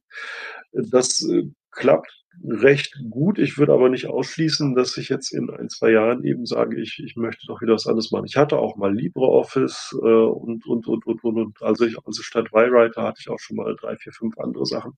[0.73, 3.39] Das äh, klappt recht gut.
[3.39, 7.03] Ich würde aber nicht ausschließen, dass ich jetzt in ein, zwei Jahren eben sage, ich,
[7.05, 8.27] ich möchte doch wieder was anderes machen.
[8.27, 11.63] Ich hatte auch mal LibreOffice äh, und, und, und, und, und, und.
[11.63, 14.93] Also, ich, also statt Y-Writer hatte ich auch schon mal drei, vier, fünf andere Sachen.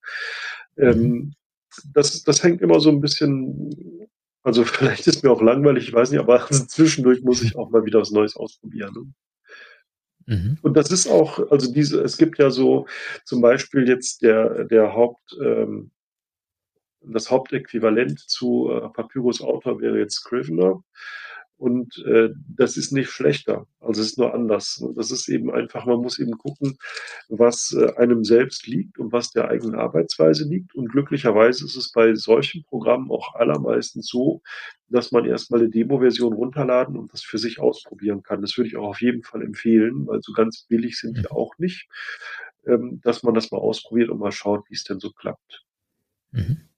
[0.76, 1.34] Ähm, mhm.
[1.92, 4.08] das, das hängt immer so ein bisschen,
[4.42, 7.84] also vielleicht ist mir auch langweilig, ich weiß nicht, aber zwischendurch muss ich auch mal
[7.84, 9.14] wieder was Neues ausprobieren.
[10.26, 10.58] Mhm.
[10.62, 12.86] Und das ist auch, also diese, es gibt ja so
[13.24, 15.90] zum Beispiel jetzt der, der Haupt, ähm,
[17.02, 20.82] das Hauptäquivalent zu äh, Papyrus Autor wäre jetzt Scrivener.
[21.56, 24.84] Und äh, das ist nicht schlechter, also es ist nur anders.
[24.96, 26.76] Das ist eben einfach, man muss eben gucken,
[27.28, 30.74] was äh, einem selbst liegt und was der eigenen Arbeitsweise liegt.
[30.74, 34.42] Und glücklicherweise ist es bei solchen Programmen auch allermeistens so,
[34.88, 38.42] dass man erstmal eine Demo-Version runterladen und das für sich ausprobieren kann.
[38.42, 41.36] Das würde ich auch auf jeden Fall empfehlen, weil so ganz billig sind die mhm.
[41.36, 41.88] auch nicht,
[42.66, 45.64] ähm, dass man das mal ausprobiert und mal schaut, wie es denn so klappt.
[46.32, 46.68] Mhm.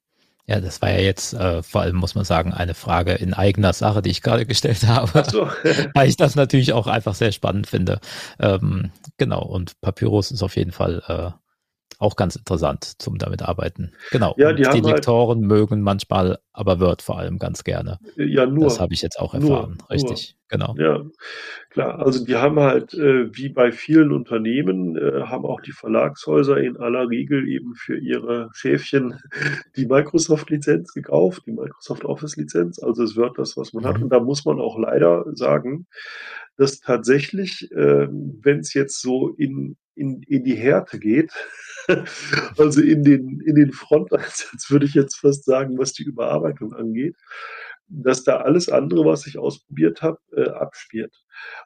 [0.48, 3.72] Ja, das war ja jetzt äh, vor allem, muss man sagen, eine Frage in eigener
[3.72, 5.10] Sache, die ich gerade gestellt habe.
[5.14, 5.48] Ach so.
[5.94, 8.00] Weil ich das natürlich auch einfach sehr spannend finde.
[8.38, 11.30] Ähm, genau, und Papyrus ist auf jeden Fall äh,
[11.98, 13.92] auch ganz interessant zum damit arbeiten.
[14.10, 14.34] Genau.
[14.36, 17.98] Ja, die, die Lektoren halt, mögen manchmal aber Word vor allem ganz gerne.
[18.16, 18.64] Ja, nur.
[18.64, 19.76] Das habe ich jetzt auch erfahren.
[19.78, 20.58] Nur, Richtig, nur.
[20.58, 20.74] genau.
[20.78, 21.04] Ja,
[21.68, 21.98] klar.
[21.98, 26.78] Also die haben halt, äh, wie bei vielen Unternehmen, äh, haben auch die Verlagshäuser in
[26.78, 29.20] aller Regel eben für ihre Schäfchen
[29.76, 32.82] die Microsoft-Lizenz gekauft, die Microsoft Office-Lizenz.
[32.82, 33.88] Also es wird das, was man mhm.
[33.88, 34.02] hat.
[34.02, 35.86] Und da muss man auch leider sagen,
[36.56, 41.32] dass tatsächlich, äh, wenn es jetzt so in, in, in die Härte geht,
[42.56, 47.16] also in den, in den Fronteinsatz würde ich jetzt fast sagen, was die Überarbeitung angeht,
[47.88, 51.14] dass da alles andere, was ich ausprobiert habe, äh, abspielt.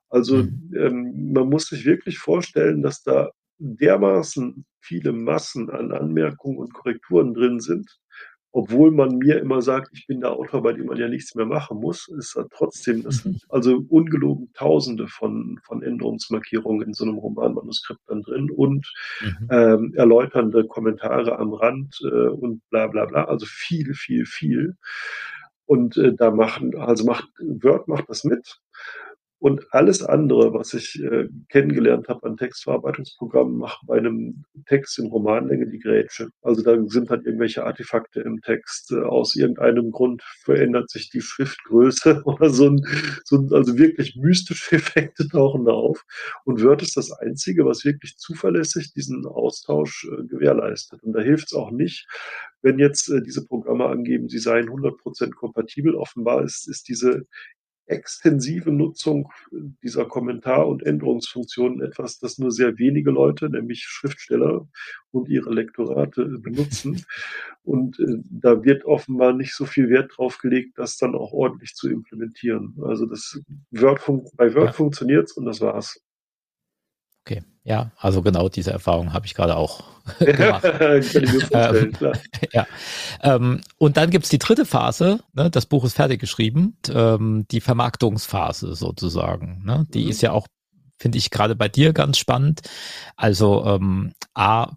[0.08, 0.72] Also mhm.
[0.76, 7.34] ähm, man muss sich wirklich vorstellen, dass da dermaßen viele Massen an Anmerkungen und Korrekturen
[7.34, 8.00] drin sind,
[8.52, 11.46] obwohl man mir immer sagt, ich bin der Autor, bei dem man ja nichts mehr
[11.46, 13.40] machen muss, ist da trotzdem, das sind mhm.
[13.48, 19.48] also ungelogen Tausende von, von Änderungsmarkierungen in so einem Romanmanuskript dann drin und mhm.
[19.50, 24.76] ähm, erläuternde Kommentare am Rand äh, und bla bla bla, also viel, viel, viel.
[25.66, 28.60] Und äh, da machen, also macht Word macht das mit.
[29.40, 35.06] Und alles andere, was ich äh, kennengelernt habe an Textverarbeitungsprogrammen, macht bei einem Text in
[35.06, 36.28] Romanlänge die Grätsche.
[36.42, 38.92] Also da sind halt irgendwelche Artefakte im Text.
[38.92, 42.84] Äh, aus irgendeinem Grund verändert sich die Schriftgröße oder so ein,
[43.24, 46.04] so ein, also wirklich mystische Effekte tauchen da auf.
[46.44, 51.02] Und Word ist das Einzige, was wirklich zuverlässig diesen Austausch äh, gewährleistet.
[51.02, 52.06] Und da hilft es auch nicht,
[52.60, 55.94] wenn jetzt äh, diese Programme angeben, sie seien 100% kompatibel.
[55.94, 57.22] Offenbar ist, ist diese
[57.90, 59.30] extensive Nutzung
[59.82, 64.68] dieser Kommentar- und Änderungsfunktionen etwas, das nur sehr wenige Leute, nämlich Schriftsteller
[65.10, 67.04] und ihre Lektorate benutzen.
[67.62, 71.74] Und äh, da wird offenbar nicht so viel Wert drauf gelegt, das dann auch ordentlich
[71.74, 72.76] zu implementieren.
[72.82, 74.00] Also das Word
[74.36, 74.72] bei Word ja.
[74.72, 76.00] funktioniert und das war's.
[77.24, 79.84] Okay, ja, also genau diese Erfahrung habe ich gerade auch
[80.18, 80.64] gemacht.
[81.52, 81.92] Ähm.
[82.52, 82.66] Ja.
[83.22, 87.60] Ähm, und dann gibt's die dritte Phase, ne, das Buch ist fertig geschrieben, ähm, die
[87.60, 89.62] Vermarktungsphase sozusagen.
[89.64, 89.86] Ne?
[89.92, 90.10] Die mhm.
[90.10, 90.46] ist ja auch,
[90.98, 92.62] finde ich, gerade bei dir ganz spannend.
[93.16, 94.72] Also ähm, A,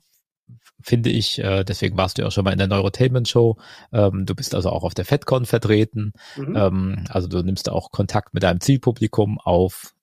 [0.84, 3.58] finde ich, äh, deswegen warst du ja auch schon mal in der Neurotainment Show.
[3.92, 6.12] Ähm, du bist also auch auf der FedCon vertreten.
[6.36, 6.56] Mhm.
[6.56, 9.94] Ähm, also du nimmst auch Kontakt mit deinem Zielpublikum auf.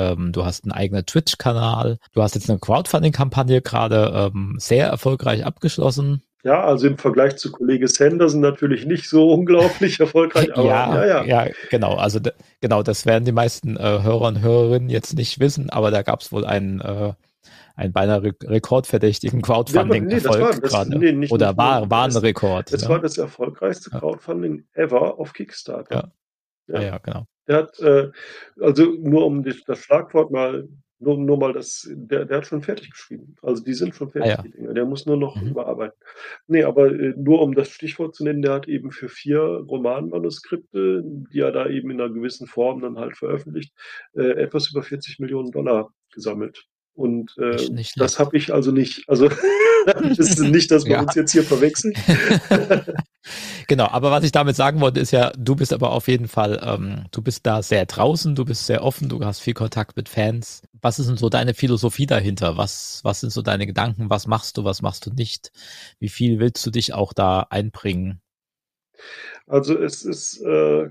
[0.00, 1.98] Ähm, du hast einen eigenen Twitch-Kanal.
[2.12, 6.22] Du hast jetzt eine Crowdfunding-Kampagne gerade ähm, sehr erfolgreich abgeschlossen.
[6.42, 10.56] Ja, also im Vergleich zu Kollege Sanderson natürlich nicht so unglaublich erfolgreich.
[10.56, 11.52] Aber, ja, ja, ja, ja.
[11.70, 11.96] genau.
[11.96, 12.18] Also
[12.62, 16.22] genau, das werden die meisten äh, Hörer und Hörerinnen jetzt nicht wissen, aber da gab
[16.22, 17.12] es wohl einen äh,
[17.76, 22.72] einen beinahe re rekordverdächtigen Crowdfunding-Erfolg nee, nee, Oder war, war ein Rekord.
[22.72, 22.88] Es ja.
[22.90, 26.12] war das erfolgreichste Crowdfunding ever auf Kickstarter.
[26.72, 27.24] Ja, ja, genau.
[27.48, 28.10] Der hat, äh,
[28.60, 30.68] also nur um das Schlagwort mal,
[31.00, 33.34] nur, nur mal das, der, der hat schon fertig geschrieben.
[33.42, 34.42] Also die sind schon fertig, ah, ja.
[34.42, 34.74] die Dinge.
[34.74, 35.48] Der muss nur noch mhm.
[35.48, 35.98] überarbeiten.
[36.46, 41.02] Nee, aber äh, nur um das Stichwort zu nennen, der hat eben für vier Romanmanuskripte,
[41.04, 43.74] die er da eben in einer gewissen Form dann halt veröffentlicht,
[44.14, 46.66] äh, etwas über 40 Millionen Dollar gesammelt.
[47.00, 49.08] Und äh, nicht, nicht das habe ich also nicht.
[49.08, 49.30] Also
[49.86, 51.00] das ist nicht, dass wir ja.
[51.00, 51.94] uns jetzt hier verwechseln.
[53.68, 56.60] genau, aber was ich damit sagen wollte, ist ja, du bist aber auf jeden Fall,
[56.62, 60.10] ähm, du bist da sehr draußen, du bist sehr offen, du hast viel Kontakt mit
[60.10, 60.60] Fans.
[60.82, 62.58] Was ist denn so deine Philosophie dahinter?
[62.58, 64.10] Was, was sind so deine Gedanken?
[64.10, 65.52] Was machst du, was machst du nicht?
[66.00, 68.20] Wie viel willst du dich auch da einbringen?
[69.46, 70.90] Also es ist äh,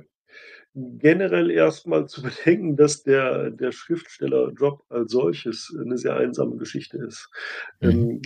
[0.97, 7.29] generell erstmal zu bedenken, dass der, der Schriftstellerjob als solches eine sehr einsame Geschichte ist.
[7.81, 7.89] Mhm.
[7.89, 8.21] Ähm,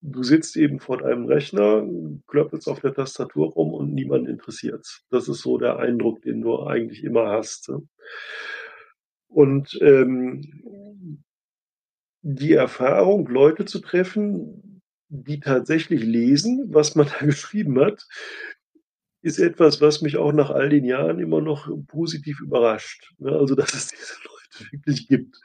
[0.00, 1.86] du sitzt eben vor deinem Rechner,
[2.26, 5.04] klöppelst auf der Tastatur rum und niemand interessiert's.
[5.10, 7.82] Das ist so der Eindruck, den du eigentlich immer hast, ne?
[9.30, 11.22] Und, ähm,
[12.22, 18.06] die Erfahrung, Leute zu treffen, die tatsächlich lesen, was man da geschrieben hat,
[19.22, 23.32] ist etwas, was mich auch nach all den Jahren immer noch positiv überrascht, ne?
[23.32, 25.36] Also, dass es diese Leute wirklich gibt.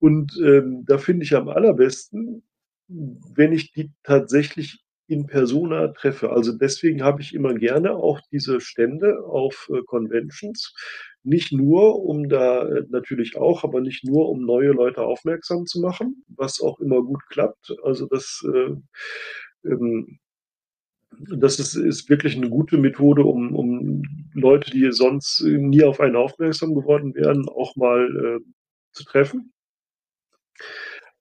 [0.00, 2.42] Und, ähm, da finde ich am allerbesten,
[2.88, 6.30] wenn ich die tatsächlich in persona treffe.
[6.30, 10.74] Also, deswegen habe ich immer gerne auch diese Stände auf, äh, Conventions.
[11.24, 15.80] Nicht nur, um da äh, natürlich auch, aber nicht nur, um neue Leute aufmerksam zu
[15.80, 17.74] machen, was auch immer gut klappt.
[17.84, 18.74] Also, das, äh,
[19.64, 20.18] ähm
[21.20, 24.02] das ist ist wirklich 'ne gute Methode, um um
[24.34, 28.44] Leute, die sonst nie auf einen aufmerksam geworden wären, auch mal, äh,
[28.92, 29.52] zu treffen.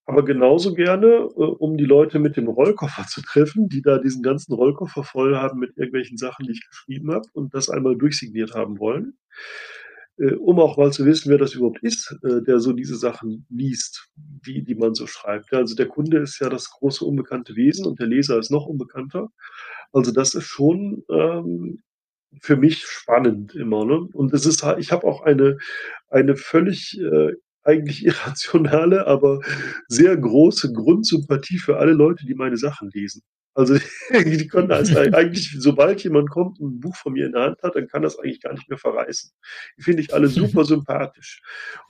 [0.09, 4.23] Aber genauso gerne, äh, um die Leute mit dem Rollkoffer zu treffen, die da diesen
[4.23, 8.53] ganzen Rollkoffer voll haben mit irgendwelchen Sachen, die ich geschrieben habe und das einmal durchsigniert
[8.55, 9.17] haben wollen.
[10.17, 13.45] Äh, um auch mal zu wissen, wer das überhaupt ist, äh, der so diese Sachen
[13.49, 15.53] liest, die die man so schreibt.
[15.53, 19.29] Also der Kunde ist ja das große unbekannte Wesen und der Leser ist noch unbekannter.
[19.93, 21.81] Also, das ist schon, ähm,
[22.41, 23.99] für mich spannend immer, ne?
[24.13, 25.57] Und es ist ich habe auch eine
[26.09, 29.41] eine völlig, äh, eigentlich irrationale, aber
[29.87, 33.23] sehr große Grundsympathie für alle Leute, die meine Sachen lesen.
[33.57, 33.73] Also,
[34.13, 37.63] die können das eigentlich sobald jemand kommt und 'n Buch von mir in der Hand
[37.63, 39.31] hat, dann kann das eigentlich gar nicht mehr verreißen.
[39.79, 41.41] Die finde ich alle super sympathisch.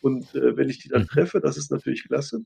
[0.01, 1.08] Und, äh, wenn ich die dann Mhm.
[1.08, 2.39] treffe, das ist natürlich klasse.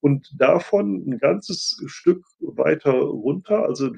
[0.00, 3.90] Und davon 'n ganzes Stück weiter runter, also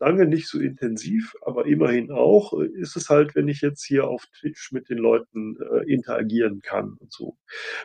[0.00, 4.06] lange nicht so intensiv, aber immerhin auch, äh, ist es halt, wenn ich jetzt hier
[4.08, 7.38] auf Twitch mit den Leuten, äh, interagieren kann und so.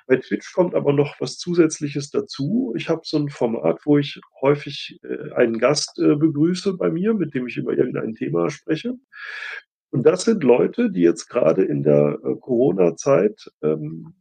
[0.08, 2.74] Bei Twitch kommt aber noch was Zusätzliches dazu.
[2.78, 7.13] Ich habe so 'n Format, wo ich häufig, äh, einen Gast, äh, begrüße bei mir,
[7.13, 8.95] mit dem ich über irgendein Thema spreche.
[9.91, 14.13] Und das sind Leute, die jetzt grade in der, äh, Corona-Zeit, ähm,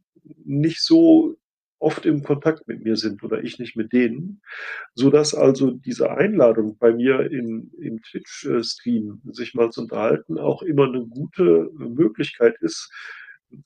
[0.45, 1.37] nicht so
[1.79, 4.41] oft im Kontakt mit mir sind oder ich nicht mit denen,
[4.95, 10.37] sodass also diese Einladung bei mir im im Twitch äh, Stream, sich mal zu unterhalten,
[10.39, 12.91] auch immer 'ne gute Möglichkeit ist,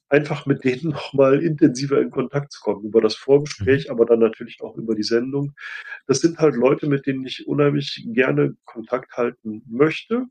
[0.09, 3.23] einfach mit denen noch mal intensiver in Kontakt zu kommen über das Mhm.
[3.23, 5.53] Vorgespräch, aber dann natürlich auch über die Sendung.
[6.07, 10.25] Das sind halt Leute, mit denen ich unheimlich gerne Kontakt halten möchte,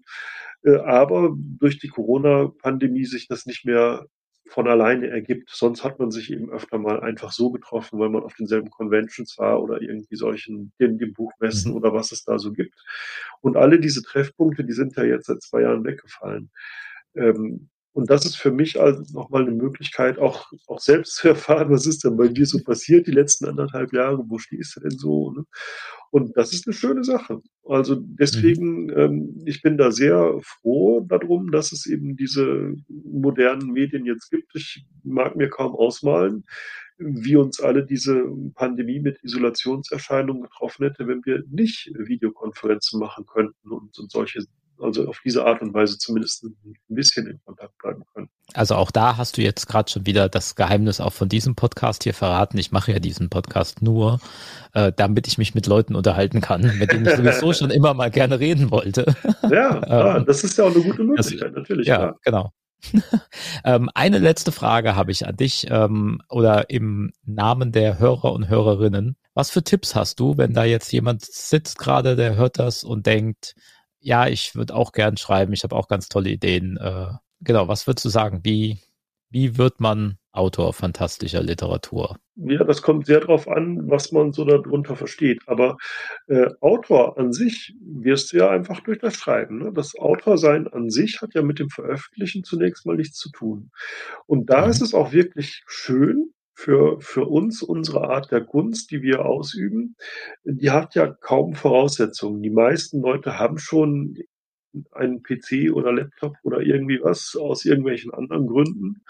[0.64, 4.06] äh, aber durch die Corona-Pandemie sich das nicht mehr
[4.50, 5.50] von alleine ergibt.
[5.50, 9.36] Sonst hat man sich eben öfter mal einfach so getroffen, weil man auf denselben Conventions
[9.38, 11.76] war oder irgendwie solchen den den Buchmessen Mhm.
[11.76, 12.74] oder was es da so gibt.
[13.42, 16.50] Und alle diese Treffpunkte, die sind ja jetzt seit 2 Jahren weggefallen.
[17.14, 17.68] Ähm,
[17.98, 21.70] und das ist für mich also noch mal 'ne Möglichkeit, auch auch selbst zu erfahren,
[21.70, 24.24] was ist denn bei dir so passiert die letzten 1 1/2 Jahre?
[24.28, 25.44] Wo stehst du denn so, ne?
[26.12, 27.40] Und das ist 'ne schöne Sache.
[27.66, 28.04] Also, Mhm.
[28.20, 34.06] deswegen, ähm, ich bin da sehr froh da drum, dass es eben diese modernen Medien
[34.06, 34.54] jetzt gibt.
[34.56, 36.44] Ich mag mir kaum ausmalen,
[36.98, 38.24] wie uns alle diese
[38.56, 44.42] Pandemie mit Isolationserscheinungen getroffen hätte, wenn wir nicht Videokonferenzen machen könnten und und solche
[44.80, 46.54] also auf diese Art und Weise zumindest 'n
[46.88, 48.28] bisschen in Kontakt bleiben können.
[48.54, 52.04] Also, auch da hast du jetzt grad schon wieder das Geheimnis auch von diesem Podcast
[52.04, 52.56] hier verraten.
[52.58, 54.20] Ich mache ja diesen Podcast nur,
[54.72, 58.10] äh, damit ich mich mit Leuten unterhalten kann, mit denen ich sowieso schon immer mal
[58.10, 59.14] gerne reden wollte.
[59.50, 62.18] Ja, ah, das ist ja auch 'ne gute das Möglichkeit, natürlich, ja, klar.
[62.24, 62.52] genau.
[63.64, 68.48] Ähm, eine letzte Frage habe ich an dich, ähm, oder im Namen der Hörer und
[68.48, 69.16] Hörerinnen.
[69.34, 73.06] Was für Tipps hast du, wenn da jetzt jemand sitzt grade, der hört das und
[73.06, 73.54] denkt:
[74.02, 77.08] „Ja, ich würde auch gern schreiben, ich habe auch ganz tolle Ideen“, äh,
[77.40, 78.40] genau, was würdest du sagen?
[78.44, 78.78] Wie
[79.30, 82.18] wie wird man Autor fantastischer Literatur?
[82.36, 85.40] Ja, das kommt sehr drauf an, was man so da drunter versteht.
[85.46, 85.76] Aber,
[86.28, 89.72] äh, Autor an sich wirst du ja einfach durch das Schreiben, ne?
[89.72, 93.70] Das Autorsein an sich hat ja mit dem Veröffentlichen zunächst mal nichts zu tun.
[94.26, 94.82] Und da ist Mhm.
[94.82, 99.96] es auch wirklich schön für für uns, unsere Art der Kunst, die wir ausüben,
[100.44, 102.42] die hat ja kaum Voraussetzungen.
[102.42, 104.16] Die meisten Leute haben schon
[104.92, 109.02] einen PC oder Laptop oder irgendwie was aus irgendwelchen anderen Gründen,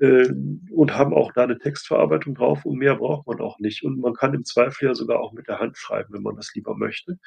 [0.00, 3.84] ähm, und haben auch da 'ne Textverarbeitung drauf und mehr braucht man auch nicht.
[3.84, 6.52] Und man kann im Zweifel ja sogar auch mit der Hand schreiben, wenn man das
[6.54, 7.18] lieber möchte.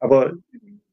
[0.00, 0.34] Aber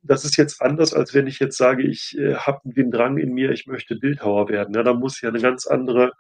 [0.03, 3.33] das ist jetzt anders, als wenn ich jetzt sage, ich, äh, habe den Drang in
[3.33, 4.75] mir, ich möchte Bildhauer werden.
[4.75, 6.13] Ja, da muss ja 'ne ganz andere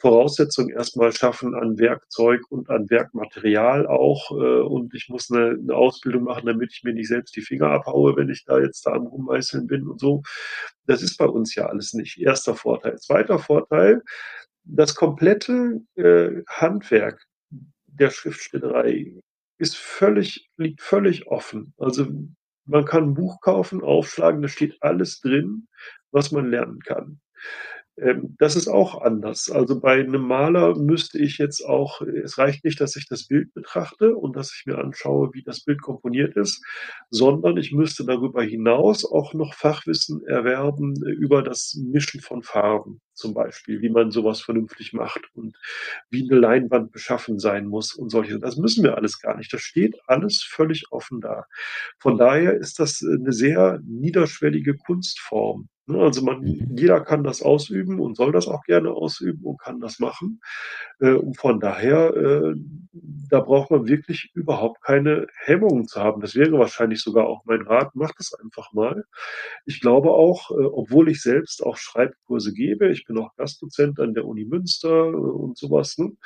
[0.00, 5.56] Voraussetzung erst mal schaffen an Werkzeug und an Werkmaterial auch, äh, und ich muss 'ne
[5.60, 8.86] 'ne Ausbildung machen, damit ich mir nicht selbst die Finger abhaue, wenn ich da jetzt
[8.86, 10.22] da am Rummeißeln bin und so.
[10.86, 12.18] Das ist bei uns ja alles nicht.
[12.18, 12.54] 1.
[12.56, 12.98] Vorteil.
[12.98, 13.38] 2.
[13.38, 14.02] Vorteil:
[14.64, 17.22] Das komplette, äh, Handwerk
[17.88, 19.14] der Schriftstellerei
[19.58, 21.74] ist völlig liegt völlig offen.
[21.78, 22.06] Also,
[22.66, 25.68] man kann 'n Buch kaufen, aufschlagen, da steht alles drin,
[26.12, 27.20] was man lernen kann.
[27.98, 29.50] Ähm, das ist auch anders.
[29.50, 33.52] Also, bei 'nem Maler müsste ich jetzt auch es reicht nicht, dass ich das Bild
[33.54, 36.62] betrachte und dass ich mir anschaue, wie das Bild komponiert ist,
[37.10, 43.34] sondern ich müsste darüber hinaus auch noch Fachwissen erwerben über das Mischen von Farben zum
[43.34, 45.56] Beispiel, wie man so was vernünftig macht und
[46.10, 49.52] wie 'ne Leinwand beschaffen sein muss und solche das müssen wir alles gar nicht.
[49.54, 51.44] Das steht alles völlig offen da.
[52.00, 55.98] Von daher ist das, äh, 'ne sehr niederschwellige Kunstform, ne?
[56.00, 56.76] Also, man Mhm.
[56.76, 60.40] jeder kann das ausüben und soll das auch gerne ausüben und kann das machen.
[61.00, 62.54] Äh, und von daher, äh,
[63.30, 66.20] da braucht man wirklich überhaupt keine Hemmungen zu haben.
[66.22, 69.04] Das wäre wahrscheinlich sogar auch mein Rat: Macht es einfach mal.
[69.66, 74.14] Ich glaube auch, äh, obwohl ich selbst auch Schreibkurse gebe, ich bin auch Gastdozent an
[74.14, 76.06] der Uni Münster und so was, ne?
[76.06, 76.16] Mhm.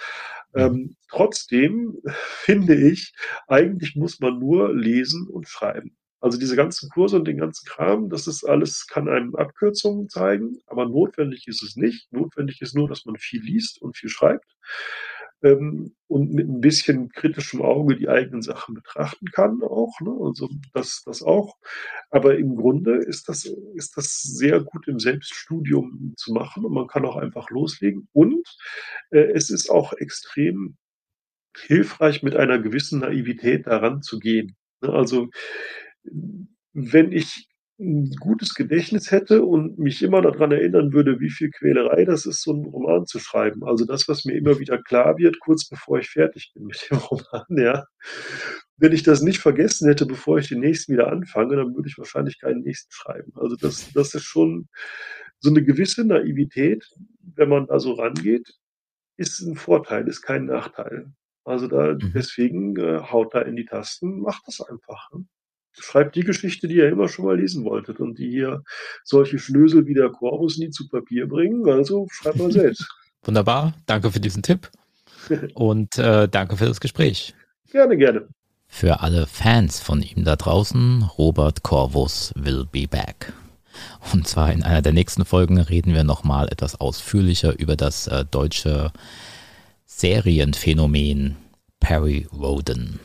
[0.54, 1.98] Ähm, trotzdem
[2.44, 3.14] finde ich,
[3.48, 5.96] eigentlich muss man nur lesen und schreiben.
[6.20, 10.58] Also, diese ganzen Kurse und den ganzen Kram, das ist alles kann einem Abkürzungen zeigen,
[10.66, 12.10] aber notwendig ist es nicht.
[12.12, 14.56] Notwendig ist nur, dass man viel liest und viel schreibt,
[15.44, 20.12] ähm, und mit 'n bisschen kritischem Auge die eigenen Sachen betrachten kann auch, ne?
[20.24, 21.56] Also, das das auch.
[22.10, 26.88] Aber im Grunde ist das ist das sehr gut im Selbststudium zu machen und man
[26.88, 28.08] kann auch einfach loslegen.
[28.14, 28.46] Und,
[29.12, 30.76] äh, es ist auch extrem
[31.58, 34.90] hilfreich, mit einer gewissen Naivität da ranzugehen, ne?
[34.90, 35.30] Also,
[36.74, 37.48] wenn ich
[37.80, 42.24] 'n gutes Gedächtnis hätte und mich immer da dran erinnern würde, wie viel Quälerei das
[42.26, 43.64] ist, so 'n Roman zu schreiben.
[43.64, 46.98] Also, das, was mir immer wieder klar wird, kurz bevor ich fertig bin mit dem
[46.98, 47.84] Roman, ja.
[48.78, 51.98] Wenn ich das nicht vergessen hätte, bevor ich den nächsten wieder anfange, dann würde ich
[51.98, 53.32] wahrscheinlich keinen nächsten schreiben.
[53.36, 54.68] Also, das das ist schon
[55.40, 56.86] so 'ne gewisse Naivität,
[57.36, 58.48] wenn man da so rangeht,
[59.18, 61.12] ist 'n Vorteil, ist kein Nachteil.
[61.44, 62.12] Also, da Mhm.
[62.14, 65.26] deswegen, äh, haut da in die Tasten, macht das einfach, ne?
[65.78, 68.62] Schreibt die Geschichte, die ihr immer schon mal lesen wolltet und die hier
[69.02, 72.86] solche Schnösel wie der Corvus nie zu Papier bringen, also schreibt mal selbst.
[73.24, 74.70] Wunderbar, danke für diesen Tipp
[75.54, 77.34] und, äh, danke für das Gespräch.
[77.70, 78.28] Gerne, gerne.
[78.68, 83.32] Für alle Fans von ihm da draußen, Robert Corvus will be back.
[84.12, 88.06] Und zwar in einer der nächsten Folgen reden wir noch mal etwas ausführlicher über das,
[88.06, 88.92] äh, deutsche
[89.86, 91.36] Serienphänomen
[91.80, 92.98] Perry Rhodan.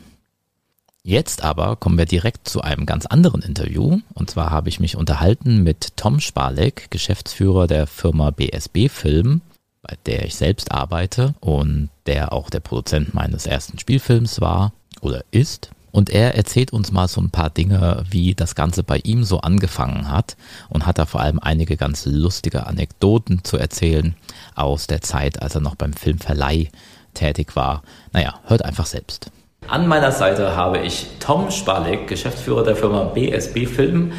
[1.03, 3.99] Jetzt aber kommen wir direkt zu einem ganz anderen Interview.
[4.13, 9.41] Und zwar habe ich mich unterhalten mit Tom Spalek, Geschäftsführer der Firma BSB Film,
[9.81, 15.23] bei der ich selbst arbeite und der auch der Produzent meines ersten Spielfilms war oder
[15.31, 15.71] ist.
[15.91, 19.39] Und er erzählt uns mal so ein paar Dinge, wie das Ganze bei ihm so
[19.39, 20.37] angefangen hat
[20.67, 24.15] und hat da vor allem einige ganz lustige Anekdoten zu erzählen
[24.53, 26.69] aus der Zeit, als er noch beim Filmverleih
[27.13, 27.81] tätig war.
[28.11, 29.31] Naja, hört einfach selbst.
[29.68, 34.14] An meiner Seite habe ich Tom Spalek, Geschäftsführer der Firma BSB Film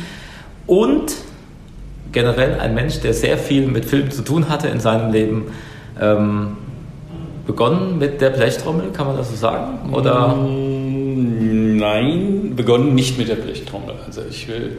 [0.66, 1.12] und
[2.12, 5.46] generell ein Mensch, der sehr viel mit Film zu tun hatte in seinem Leben.
[6.00, 6.56] Ähm,
[7.46, 9.92] begonnen mit der Blechtrommel, kann man das so sagen?
[9.92, 10.36] Oder?
[10.36, 13.96] Nein, begonnen nicht mit der Blechtrommel.
[14.06, 14.76] Also ich will,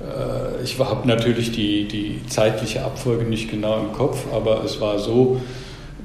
[0.00, 4.98] äh, ich habe natürlich die, die zeitliche Abfolge nicht genau im Kopf, aber es war
[4.98, 5.42] so,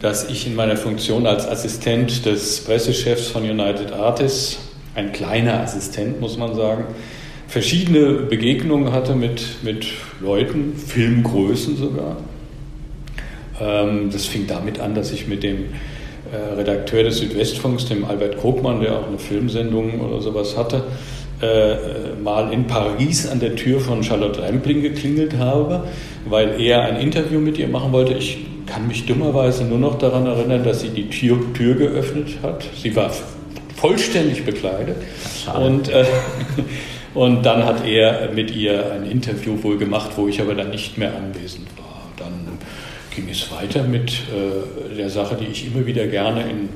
[0.01, 4.57] dass ich in meiner Funktion als Assistent des Pressechefs von United Artists,
[4.95, 6.85] ein kleiner Assistent muss man sagen,
[7.47, 9.87] verschiedene Begegnungen hatte mit, mit
[10.19, 12.17] Leuten, Filmgrößen sogar.
[13.61, 15.65] Ähm, das fing damit an, dass ich mit dem
[16.31, 20.83] äh, Redakteur des Südwestfunks, dem Albert Krogmann, der auch eine Filmsendung oder sowas hatte,
[21.41, 25.87] äh, mal in Paris an der Tür von Charlotte Rampling geklingelt habe,
[26.25, 28.13] weil er ein Interview mit ihr machen wollte.
[28.13, 32.63] Ich kann mich dummerweise nur noch daran erinnern, dass sie die Tür, Tür geöffnet hat.
[32.75, 33.11] Sie war
[33.75, 34.97] vollständig bekleidet.
[35.43, 35.65] Schade.
[35.65, 36.05] Und, äh,
[37.13, 40.97] und dann hat er mit ihr ein Interview wohl gemacht, wo ich aber dann nicht
[40.97, 42.03] mehr anwesend war.
[42.17, 42.59] Dann
[43.15, 46.69] ging es weiter mit äh, der Sache, die ich immer wieder gerne in,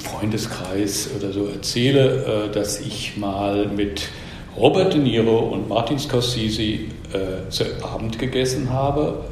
[0.00, 4.08] Freundeskreis oder so erzähle, äh, dass ich mal mit
[4.56, 9.24] Robert De Niro und Martin Scorsese äh, zu Abend gegessen habe.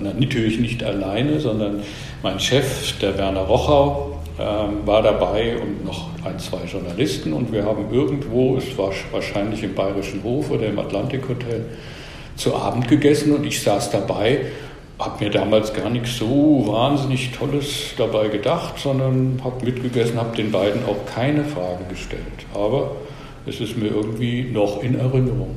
[0.00, 1.82] Äh, natürlich nicht alleine, sondern
[2.22, 7.32] mein Chef, der Werner Rochau, ähm, war dabei und noch ein, zwei Journalisten.
[7.32, 11.66] Und wir haben irgendwo, es war wahrscheinlich im Bayerischen Hof oder im Atlantik Hotel,
[12.36, 14.46] zu Abend gegessen und ich saß dabei
[14.98, 20.52] habe mir damals gar nichts so wahnsinnig Tolles dabei gedacht, sondern habe mitgegessen, habe den
[20.52, 22.20] beiden auch keine Frage gestellt.
[22.54, 22.92] Aber
[23.46, 25.56] es ist mir irgendwie noch in Erinnerung.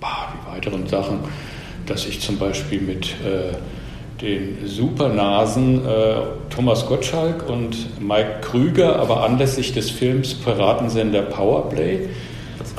[0.00, 1.20] Bah, die weiteren Sachen,
[1.86, 3.54] dass ich zum Beispiel mit äh,
[4.22, 6.14] den Supernasen äh,
[6.48, 12.08] Thomas Gottschalk und Mike Krüger, aber anlässlich des Films Piratensender Powerplay.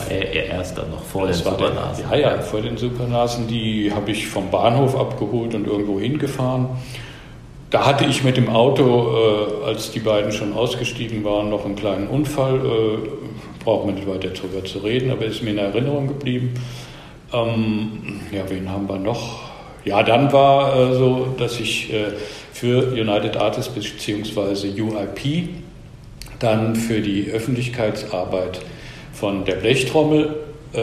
[0.10, 2.10] Er erst dann noch vor das den Supernasen.
[2.10, 3.48] Der, ja, ja, vor den Supernasen.
[3.48, 6.70] Die habe ich vom Bahnhof abgeholt und irgendwo hingefahren.
[7.70, 9.16] Da hatte ich mit dem Auto,
[9.64, 12.56] äh, als die beiden schon ausgestiegen waren, noch einen kleinen Unfall.
[12.56, 13.10] Äh,
[13.64, 16.54] braucht man nicht weiter darüber zu reden, aber ist mir in Erinnerung geblieben.
[17.34, 19.52] Ähm, ja, wen haben wir noch?
[19.86, 22.12] Ja, dann war äh, so, dass ich äh,
[22.52, 24.82] für United Artists bzw.
[24.82, 25.50] UIP
[26.40, 28.62] dann für die Öffentlichkeitsarbeit
[29.14, 30.36] von der Blechtrommel
[30.74, 30.80] äh,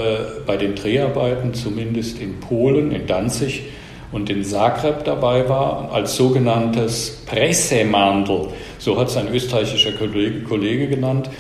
[0.46, 3.62] bei den Dreharbeiten, zumindest in Polen, in Danzig
[4.12, 8.48] und in Zagreb dabei war, als sogenanntes Pressemandel,
[8.78, 11.30] so hat es ein österreichischer Kollege, Kollege genannt.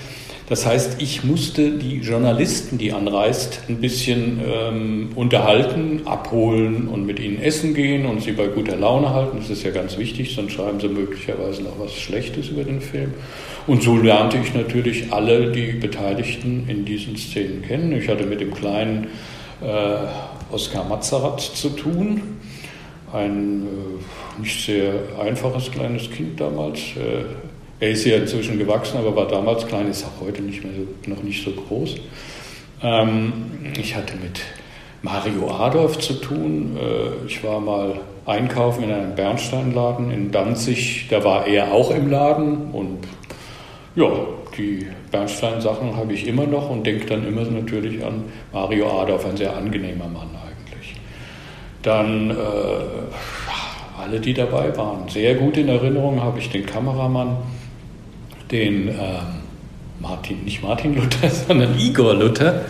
[0.48, 7.20] Das heißt, ich musste die Journalisten, die anreist, ein bisschen ähm, unterhalten, abholen und mit
[7.20, 9.38] ihnen essen gehen und sie bei guter Laune halten.
[9.40, 13.12] Das ist ja ganz wichtig, sonst schreiben sie möglicherweise noch was Schlechtes über den Film.
[13.66, 17.92] Und so lernte ich natürlich alle die Beteiligten in diesen Szenen kennen.
[17.92, 19.08] Ich hatte mit dem kleinen
[19.60, 22.22] äh, Oskar Mazarat zu tun,
[23.12, 26.78] ein äh, nicht sehr einfaches kleines Kind damals.
[26.96, 27.47] Äh,
[27.80, 31.10] er ist ja inzwischen gewachsen, aber war damals klein, ist auch heute nicht mehr so,
[31.10, 31.96] noch nicht so groß.
[32.82, 33.44] Ähm,
[33.78, 34.40] ich hatte mit
[35.02, 36.76] Mario Adolf zu tun.
[36.76, 41.06] Äh, ich war mal einkaufen in einem Bernsteinladen in Danzig.
[41.08, 42.98] Da war er auch im Laden und
[43.94, 44.10] ja,
[44.56, 49.36] die Bernstein-Sachen habe ich immer noch und denke dann immer natürlich an Mario Adolf, ein
[49.36, 50.94] sehr angenehmer Mann eigentlich.
[51.82, 52.34] Dann äh,
[54.00, 55.08] alle, die dabei waren.
[55.08, 57.38] Sehr gut in Erinnerung habe ich den Kameramann
[58.50, 58.94] den ähm,
[60.00, 62.64] Martin, nicht Martin Luther, sondern Igor Luther,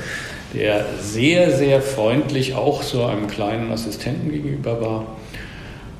[0.55, 5.07] der sehr, sehr freundlich auch so einem kleinen Assistenten gegenüber war.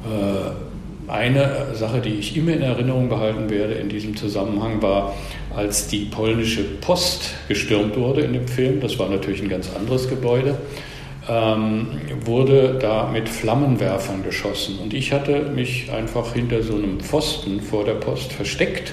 [0.05, 5.15] Äh, eine Sache, die ich immer in Erinnerung behalten werde in diesem Zusammenhang, war,
[5.57, 10.09] als die polnische Post gestürmt wurde in dem Film, das war natürlich ein ganz anderes
[10.09, 10.59] Gebäude,
[11.29, 11.89] ähm,
[12.25, 14.79] wurde da mit Flammenwerfern geschossen.
[14.83, 18.93] Und ich hatte mich einfach hinter so einem Pfosten vor der Post versteckt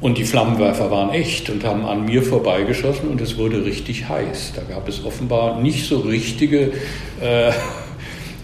[0.00, 4.52] und die Flammenwerfer waren echt und haben an mir vorbeigeschossen und es wurde richtig heiß.
[4.54, 6.72] Da gab es offenbar nicht so richtige
[7.20, 7.50] äh,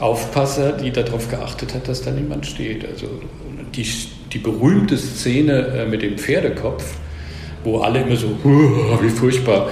[0.01, 2.85] Aufpasser, die darauf geachtet hat, dass da niemand steht.
[2.85, 3.07] Also
[3.75, 3.87] die,
[4.33, 6.97] die berühmte Szene äh, mit dem Pferdekopf,
[7.63, 9.71] wo alle immer so, wie furchtbar,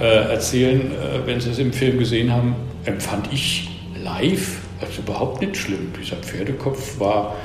[0.00, 3.68] äh, erzählen, äh, wenn sie es im Film gesehen haben, empfand ich
[4.02, 5.92] live als überhaupt nicht schlimm.
[6.00, 7.36] Dieser Pferdekopf war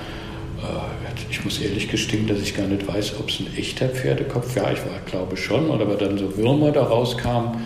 [1.29, 4.71] ich muss ehrlich gestehen, dass ich gar nicht weiß, ob es ein echter Pferdekopf war.
[4.71, 7.61] Ich war, glaube schon, oder aber dann so Würmer da rauskamen,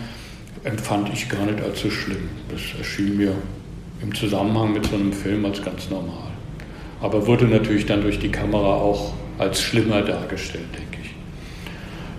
[0.64, 2.28] empfand ich gar nicht so schlimm.
[2.50, 3.34] Das erschien mir
[4.02, 6.30] im Zusammenhang mit so einem Film als ganz normal.
[7.00, 11.10] Aber wurde natürlich dann durch die Kamera auch als schlimmer dargestellt, denke ich.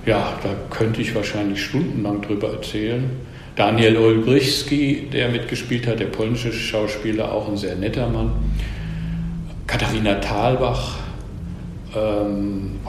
[0.07, 3.09] Ja, da könnte ich wahrscheinlich stundenlang drüber erzählen.
[3.55, 8.31] Daniel Olbrichski, der mitgespielt hat, der polnische Schauspieler, auch ein sehr netter Mann.
[9.71, 10.95] Katharina Thalbach.
[11.95, 12.79] Ähm,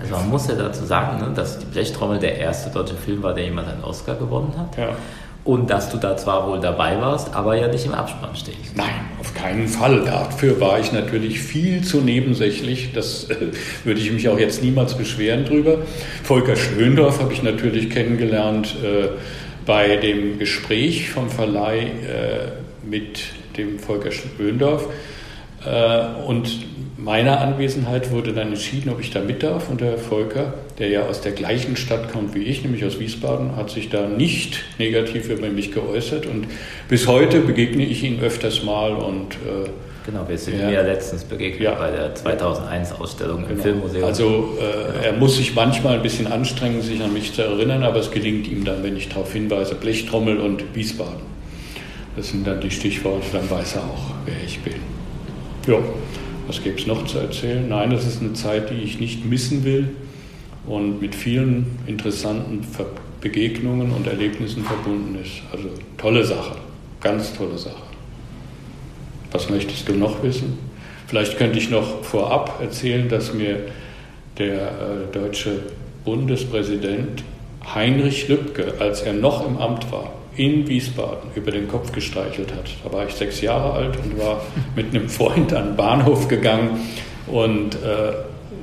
[0.00, 3.34] also man muss ja dazu sagen, ne, dass die Blechtrommel der erste deutsche Film war,
[3.34, 4.78] der jemand einen Oscar gewonnen hat.
[4.78, 4.96] Ja.
[5.44, 8.74] Und dass du da zwar wohl dabei warst, aber ja nicht im Abspann stehst.
[8.74, 10.02] Nein, auf keinen Fall.
[10.06, 12.94] Dafür war ich natürlich viel zu nebensächlich.
[12.94, 13.48] Das äh,
[13.84, 15.78] würde ich mich auch jetzt niemals beschweren drüber.
[16.22, 19.08] Volker Schlöndorf habe ich natürlich kennengelernt äh,
[19.66, 23.24] bei dem Gespräch vom Verleih äh, mit
[23.58, 24.88] dem Volker Schlöndorf.
[25.66, 26.58] Äh, und
[27.04, 29.68] meiner Anwesenheit wurde dann entschieden, ob ich da mit darf.
[29.68, 33.56] Und der Volker, der ja aus der gleichen Stadt kommt wie ich, nämlich aus Wiesbaden,
[33.56, 36.26] hat sich da nicht negativ über mich geäußert.
[36.26, 36.46] Und
[36.88, 38.92] bis heute begegne ich ihn öfters mal.
[38.92, 39.68] Und, äh,
[40.06, 43.62] genau, wir sind ja, mir letztens begegnet ja, bei der 2001-Ausstellung im genau.
[43.62, 44.04] Filmmuseum.
[44.04, 45.04] Also äh, genau.
[45.04, 48.48] er muss sich manchmal ein bisschen anstrengen, sich an mich zu erinnern, aber es gelingt
[48.48, 51.34] ihm dann, wenn ich darauf hinweise, Blechtrommel und Wiesbaden.
[52.16, 55.03] Das sind dann die Stichworte, dann weiß er auch, wer ich bin.
[55.66, 55.78] Ja,
[56.46, 57.66] was gäbe es noch zu erzählen?
[57.68, 59.88] Nein, das ist eine Zeit, die ich nicht missen will
[60.66, 62.60] und mit vielen interessanten
[63.22, 65.42] Begegnungen und Erlebnissen verbunden ist.
[65.52, 66.56] Also tolle Sache,
[67.00, 67.82] ganz tolle Sache.
[69.32, 70.58] Was möchtest du noch wissen?
[71.06, 73.60] Vielleicht könnte ich noch vorab erzählen, dass mir
[74.38, 75.60] der äh, deutsche
[76.04, 77.24] Bundespräsident
[77.74, 82.70] Heinrich Lübcke, als er noch im Amt war, in Wiesbaden über den Kopf gestreichelt hat.
[82.82, 84.42] Da war ich sechs Jahre alt und war
[84.76, 86.80] mit einem Freund an den Bahnhof gegangen
[87.26, 88.12] und äh,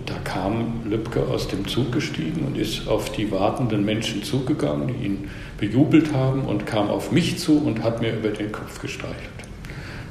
[0.06, 5.06] da kam Lübcke aus dem Zug gestiegen und ist auf die wartenden Menschen zugegangen, die
[5.06, 9.30] ihn bejubelt haben und kam auf mich zu und hat mir über den Kopf gestreichelt.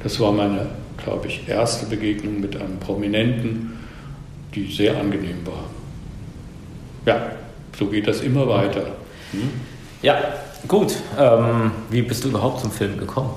[0.03, 0.69] Das war meine
[1.05, 3.79] glaube ich, erste Begegnung mit einem Prominenten,
[4.55, 5.65] die sehr angenehm war.
[7.07, 7.33] Ja,
[7.79, 8.97] so geht das immer weiter.
[9.33, 9.51] Hm?
[10.03, 10.19] Ja,
[10.69, 10.95] gut.
[11.19, 13.31] Ähm, wie bist du überhaupt zum Film gekommen?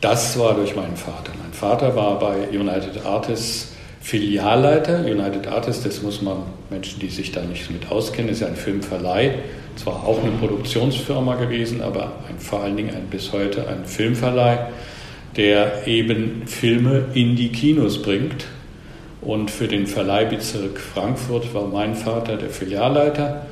[0.00, 1.32] Das war durch meinen Vater.
[1.42, 3.72] Mein Vater war bei United Artists
[4.04, 5.00] Filialleiter.
[5.00, 8.56] United Artists, das muss man Menschen, die sich da nicht mit auskennen, ist ja ein
[8.56, 9.36] Filmverleih.
[9.76, 14.66] Zwar auch eine Produktionsfirma gewesen, aber ein, vor allen Dingen ein, bis heute ein Filmverleih,
[15.36, 18.44] der eben Filme in die Kinos bringt.
[19.22, 23.46] Und für den Verleihbezirk Frankfurt war mein Vater der Filialleiter.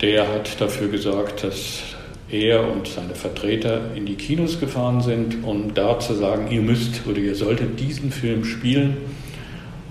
[0.00, 1.82] Der hat dafür gesorgt, dass
[2.30, 7.06] er und seine Vertreter in die Kinos gefahren sind, um da zu sagen, ihr müsst
[7.06, 8.98] oder ihr solltet diesen Film spielen.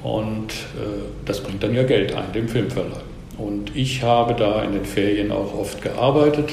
[0.03, 3.01] Und äh, das bringt dann ja Geld ein, dem Filmverleih.
[3.37, 6.51] Und ich habe da in den Ferien auch oft gearbeitet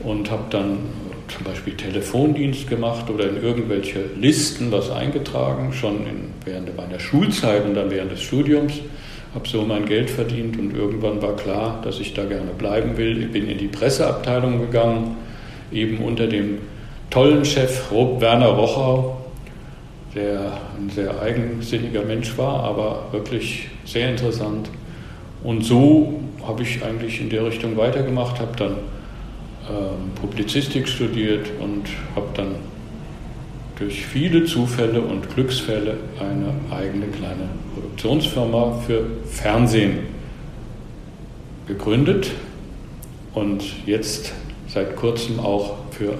[0.00, 0.78] und habe dann
[1.28, 7.64] zum Beispiel Telefondienst gemacht oder in irgendwelche Listen was eingetragen, schon in, während meiner Schulzeit
[7.64, 8.74] und dann während des Studiums
[9.34, 13.22] habe so mein Geld verdient und irgendwann war klar, dass ich da gerne bleiben will.
[13.22, 15.16] Ich bin in die Presseabteilung gegangen,
[15.72, 16.58] eben unter dem
[17.08, 19.16] tollen Chef Werner Rochau,
[20.14, 24.68] der ein sehr eigensinniger Mensch war, aber wirklich sehr interessant.
[25.42, 28.76] Und so habe ich eigentlich in der Richtung weitergemacht, habe dann
[29.68, 32.54] ähm, Publizistik studiert und habe dann
[33.78, 39.98] durch viele Zufälle und Glücksfälle eine eigene kleine Produktionsfirma für Fernsehen
[41.66, 42.30] gegründet
[43.34, 44.32] und jetzt
[44.68, 46.18] seit kurzem auch für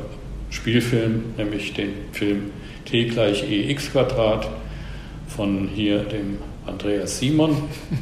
[0.51, 2.51] Spielfilm, nämlich den Film
[2.85, 4.49] T gleich EX Quadrat
[5.29, 7.57] von hier dem Andreas Simon.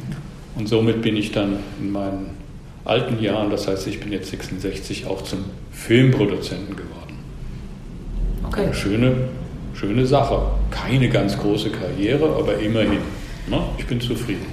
[0.55, 2.31] Und somit bin ich dann in meinen
[2.83, 7.15] alten Jahren, das heißt, ich bin jetzt 66, auch zum Filmproduzenten geworden.
[8.43, 8.65] Okay.
[8.65, 9.13] Eine schöne
[9.81, 10.39] schöne Sache.
[10.69, 12.99] Keine ganz große Karriere, aber immerhin.
[13.47, 13.59] Ne?
[13.79, 14.45] Ich bin zufrieden.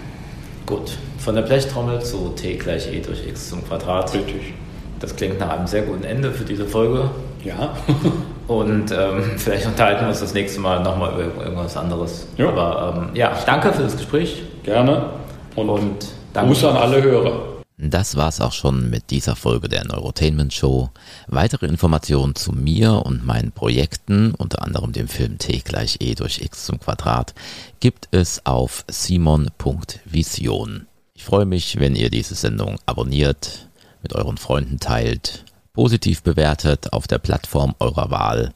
[0.65, 4.13] Gut, von der Blechtrommel zu T gleich E durch X zum Quadrat.
[4.15, 4.55] Richtig.
[5.01, 7.11] Das klingt nach einem sehr guten Ende für diese Folge.
[7.45, 7.75] Ja.
[8.49, 12.27] Und ähm, vielleicht unterhalten wir uns das nächste Mal nochmal über irgendwas anderes.
[12.39, 12.49] Ja.
[12.49, 14.43] Aber ähm, ja, danke für das Gespräch.
[14.63, 15.11] Gerne.
[15.55, 17.48] Und, Und Gruß an alle Hörer.
[17.81, 20.91] Das war's auch schon mit dieser Folge der Neurotainment Show.
[21.29, 26.41] Weitere Informationen zu mir und meinen Projekten, unter anderem dem Film T gleich E durch
[26.41, 27.35] X zum Quadrat,
[27.79, 30.89] gibt es auf simon.vision.
[31.15, 33.69] Ich freue mich, wenn ihr diese Sendung abonniert,
[34.03, 38.55] mit euren Freunden teilt, positiv bewertet auf der Plattform eurer Wahl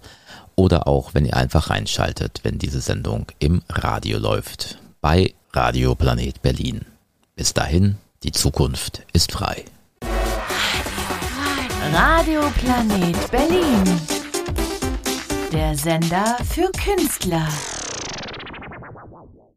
[0.57, 6.43] oder auch wenn ihr einfach reinschaltet, wenn diese Sendung im Radio läuft, bei Radio Planet
[6.43, 6.81] Berlin.
[7.37, 9.65] Bis dahin, die Zukunft ist frei.
[11.93, 14.01] Radio Planet Berlin.
[15.53, 17.49] Der Sender für Künstler.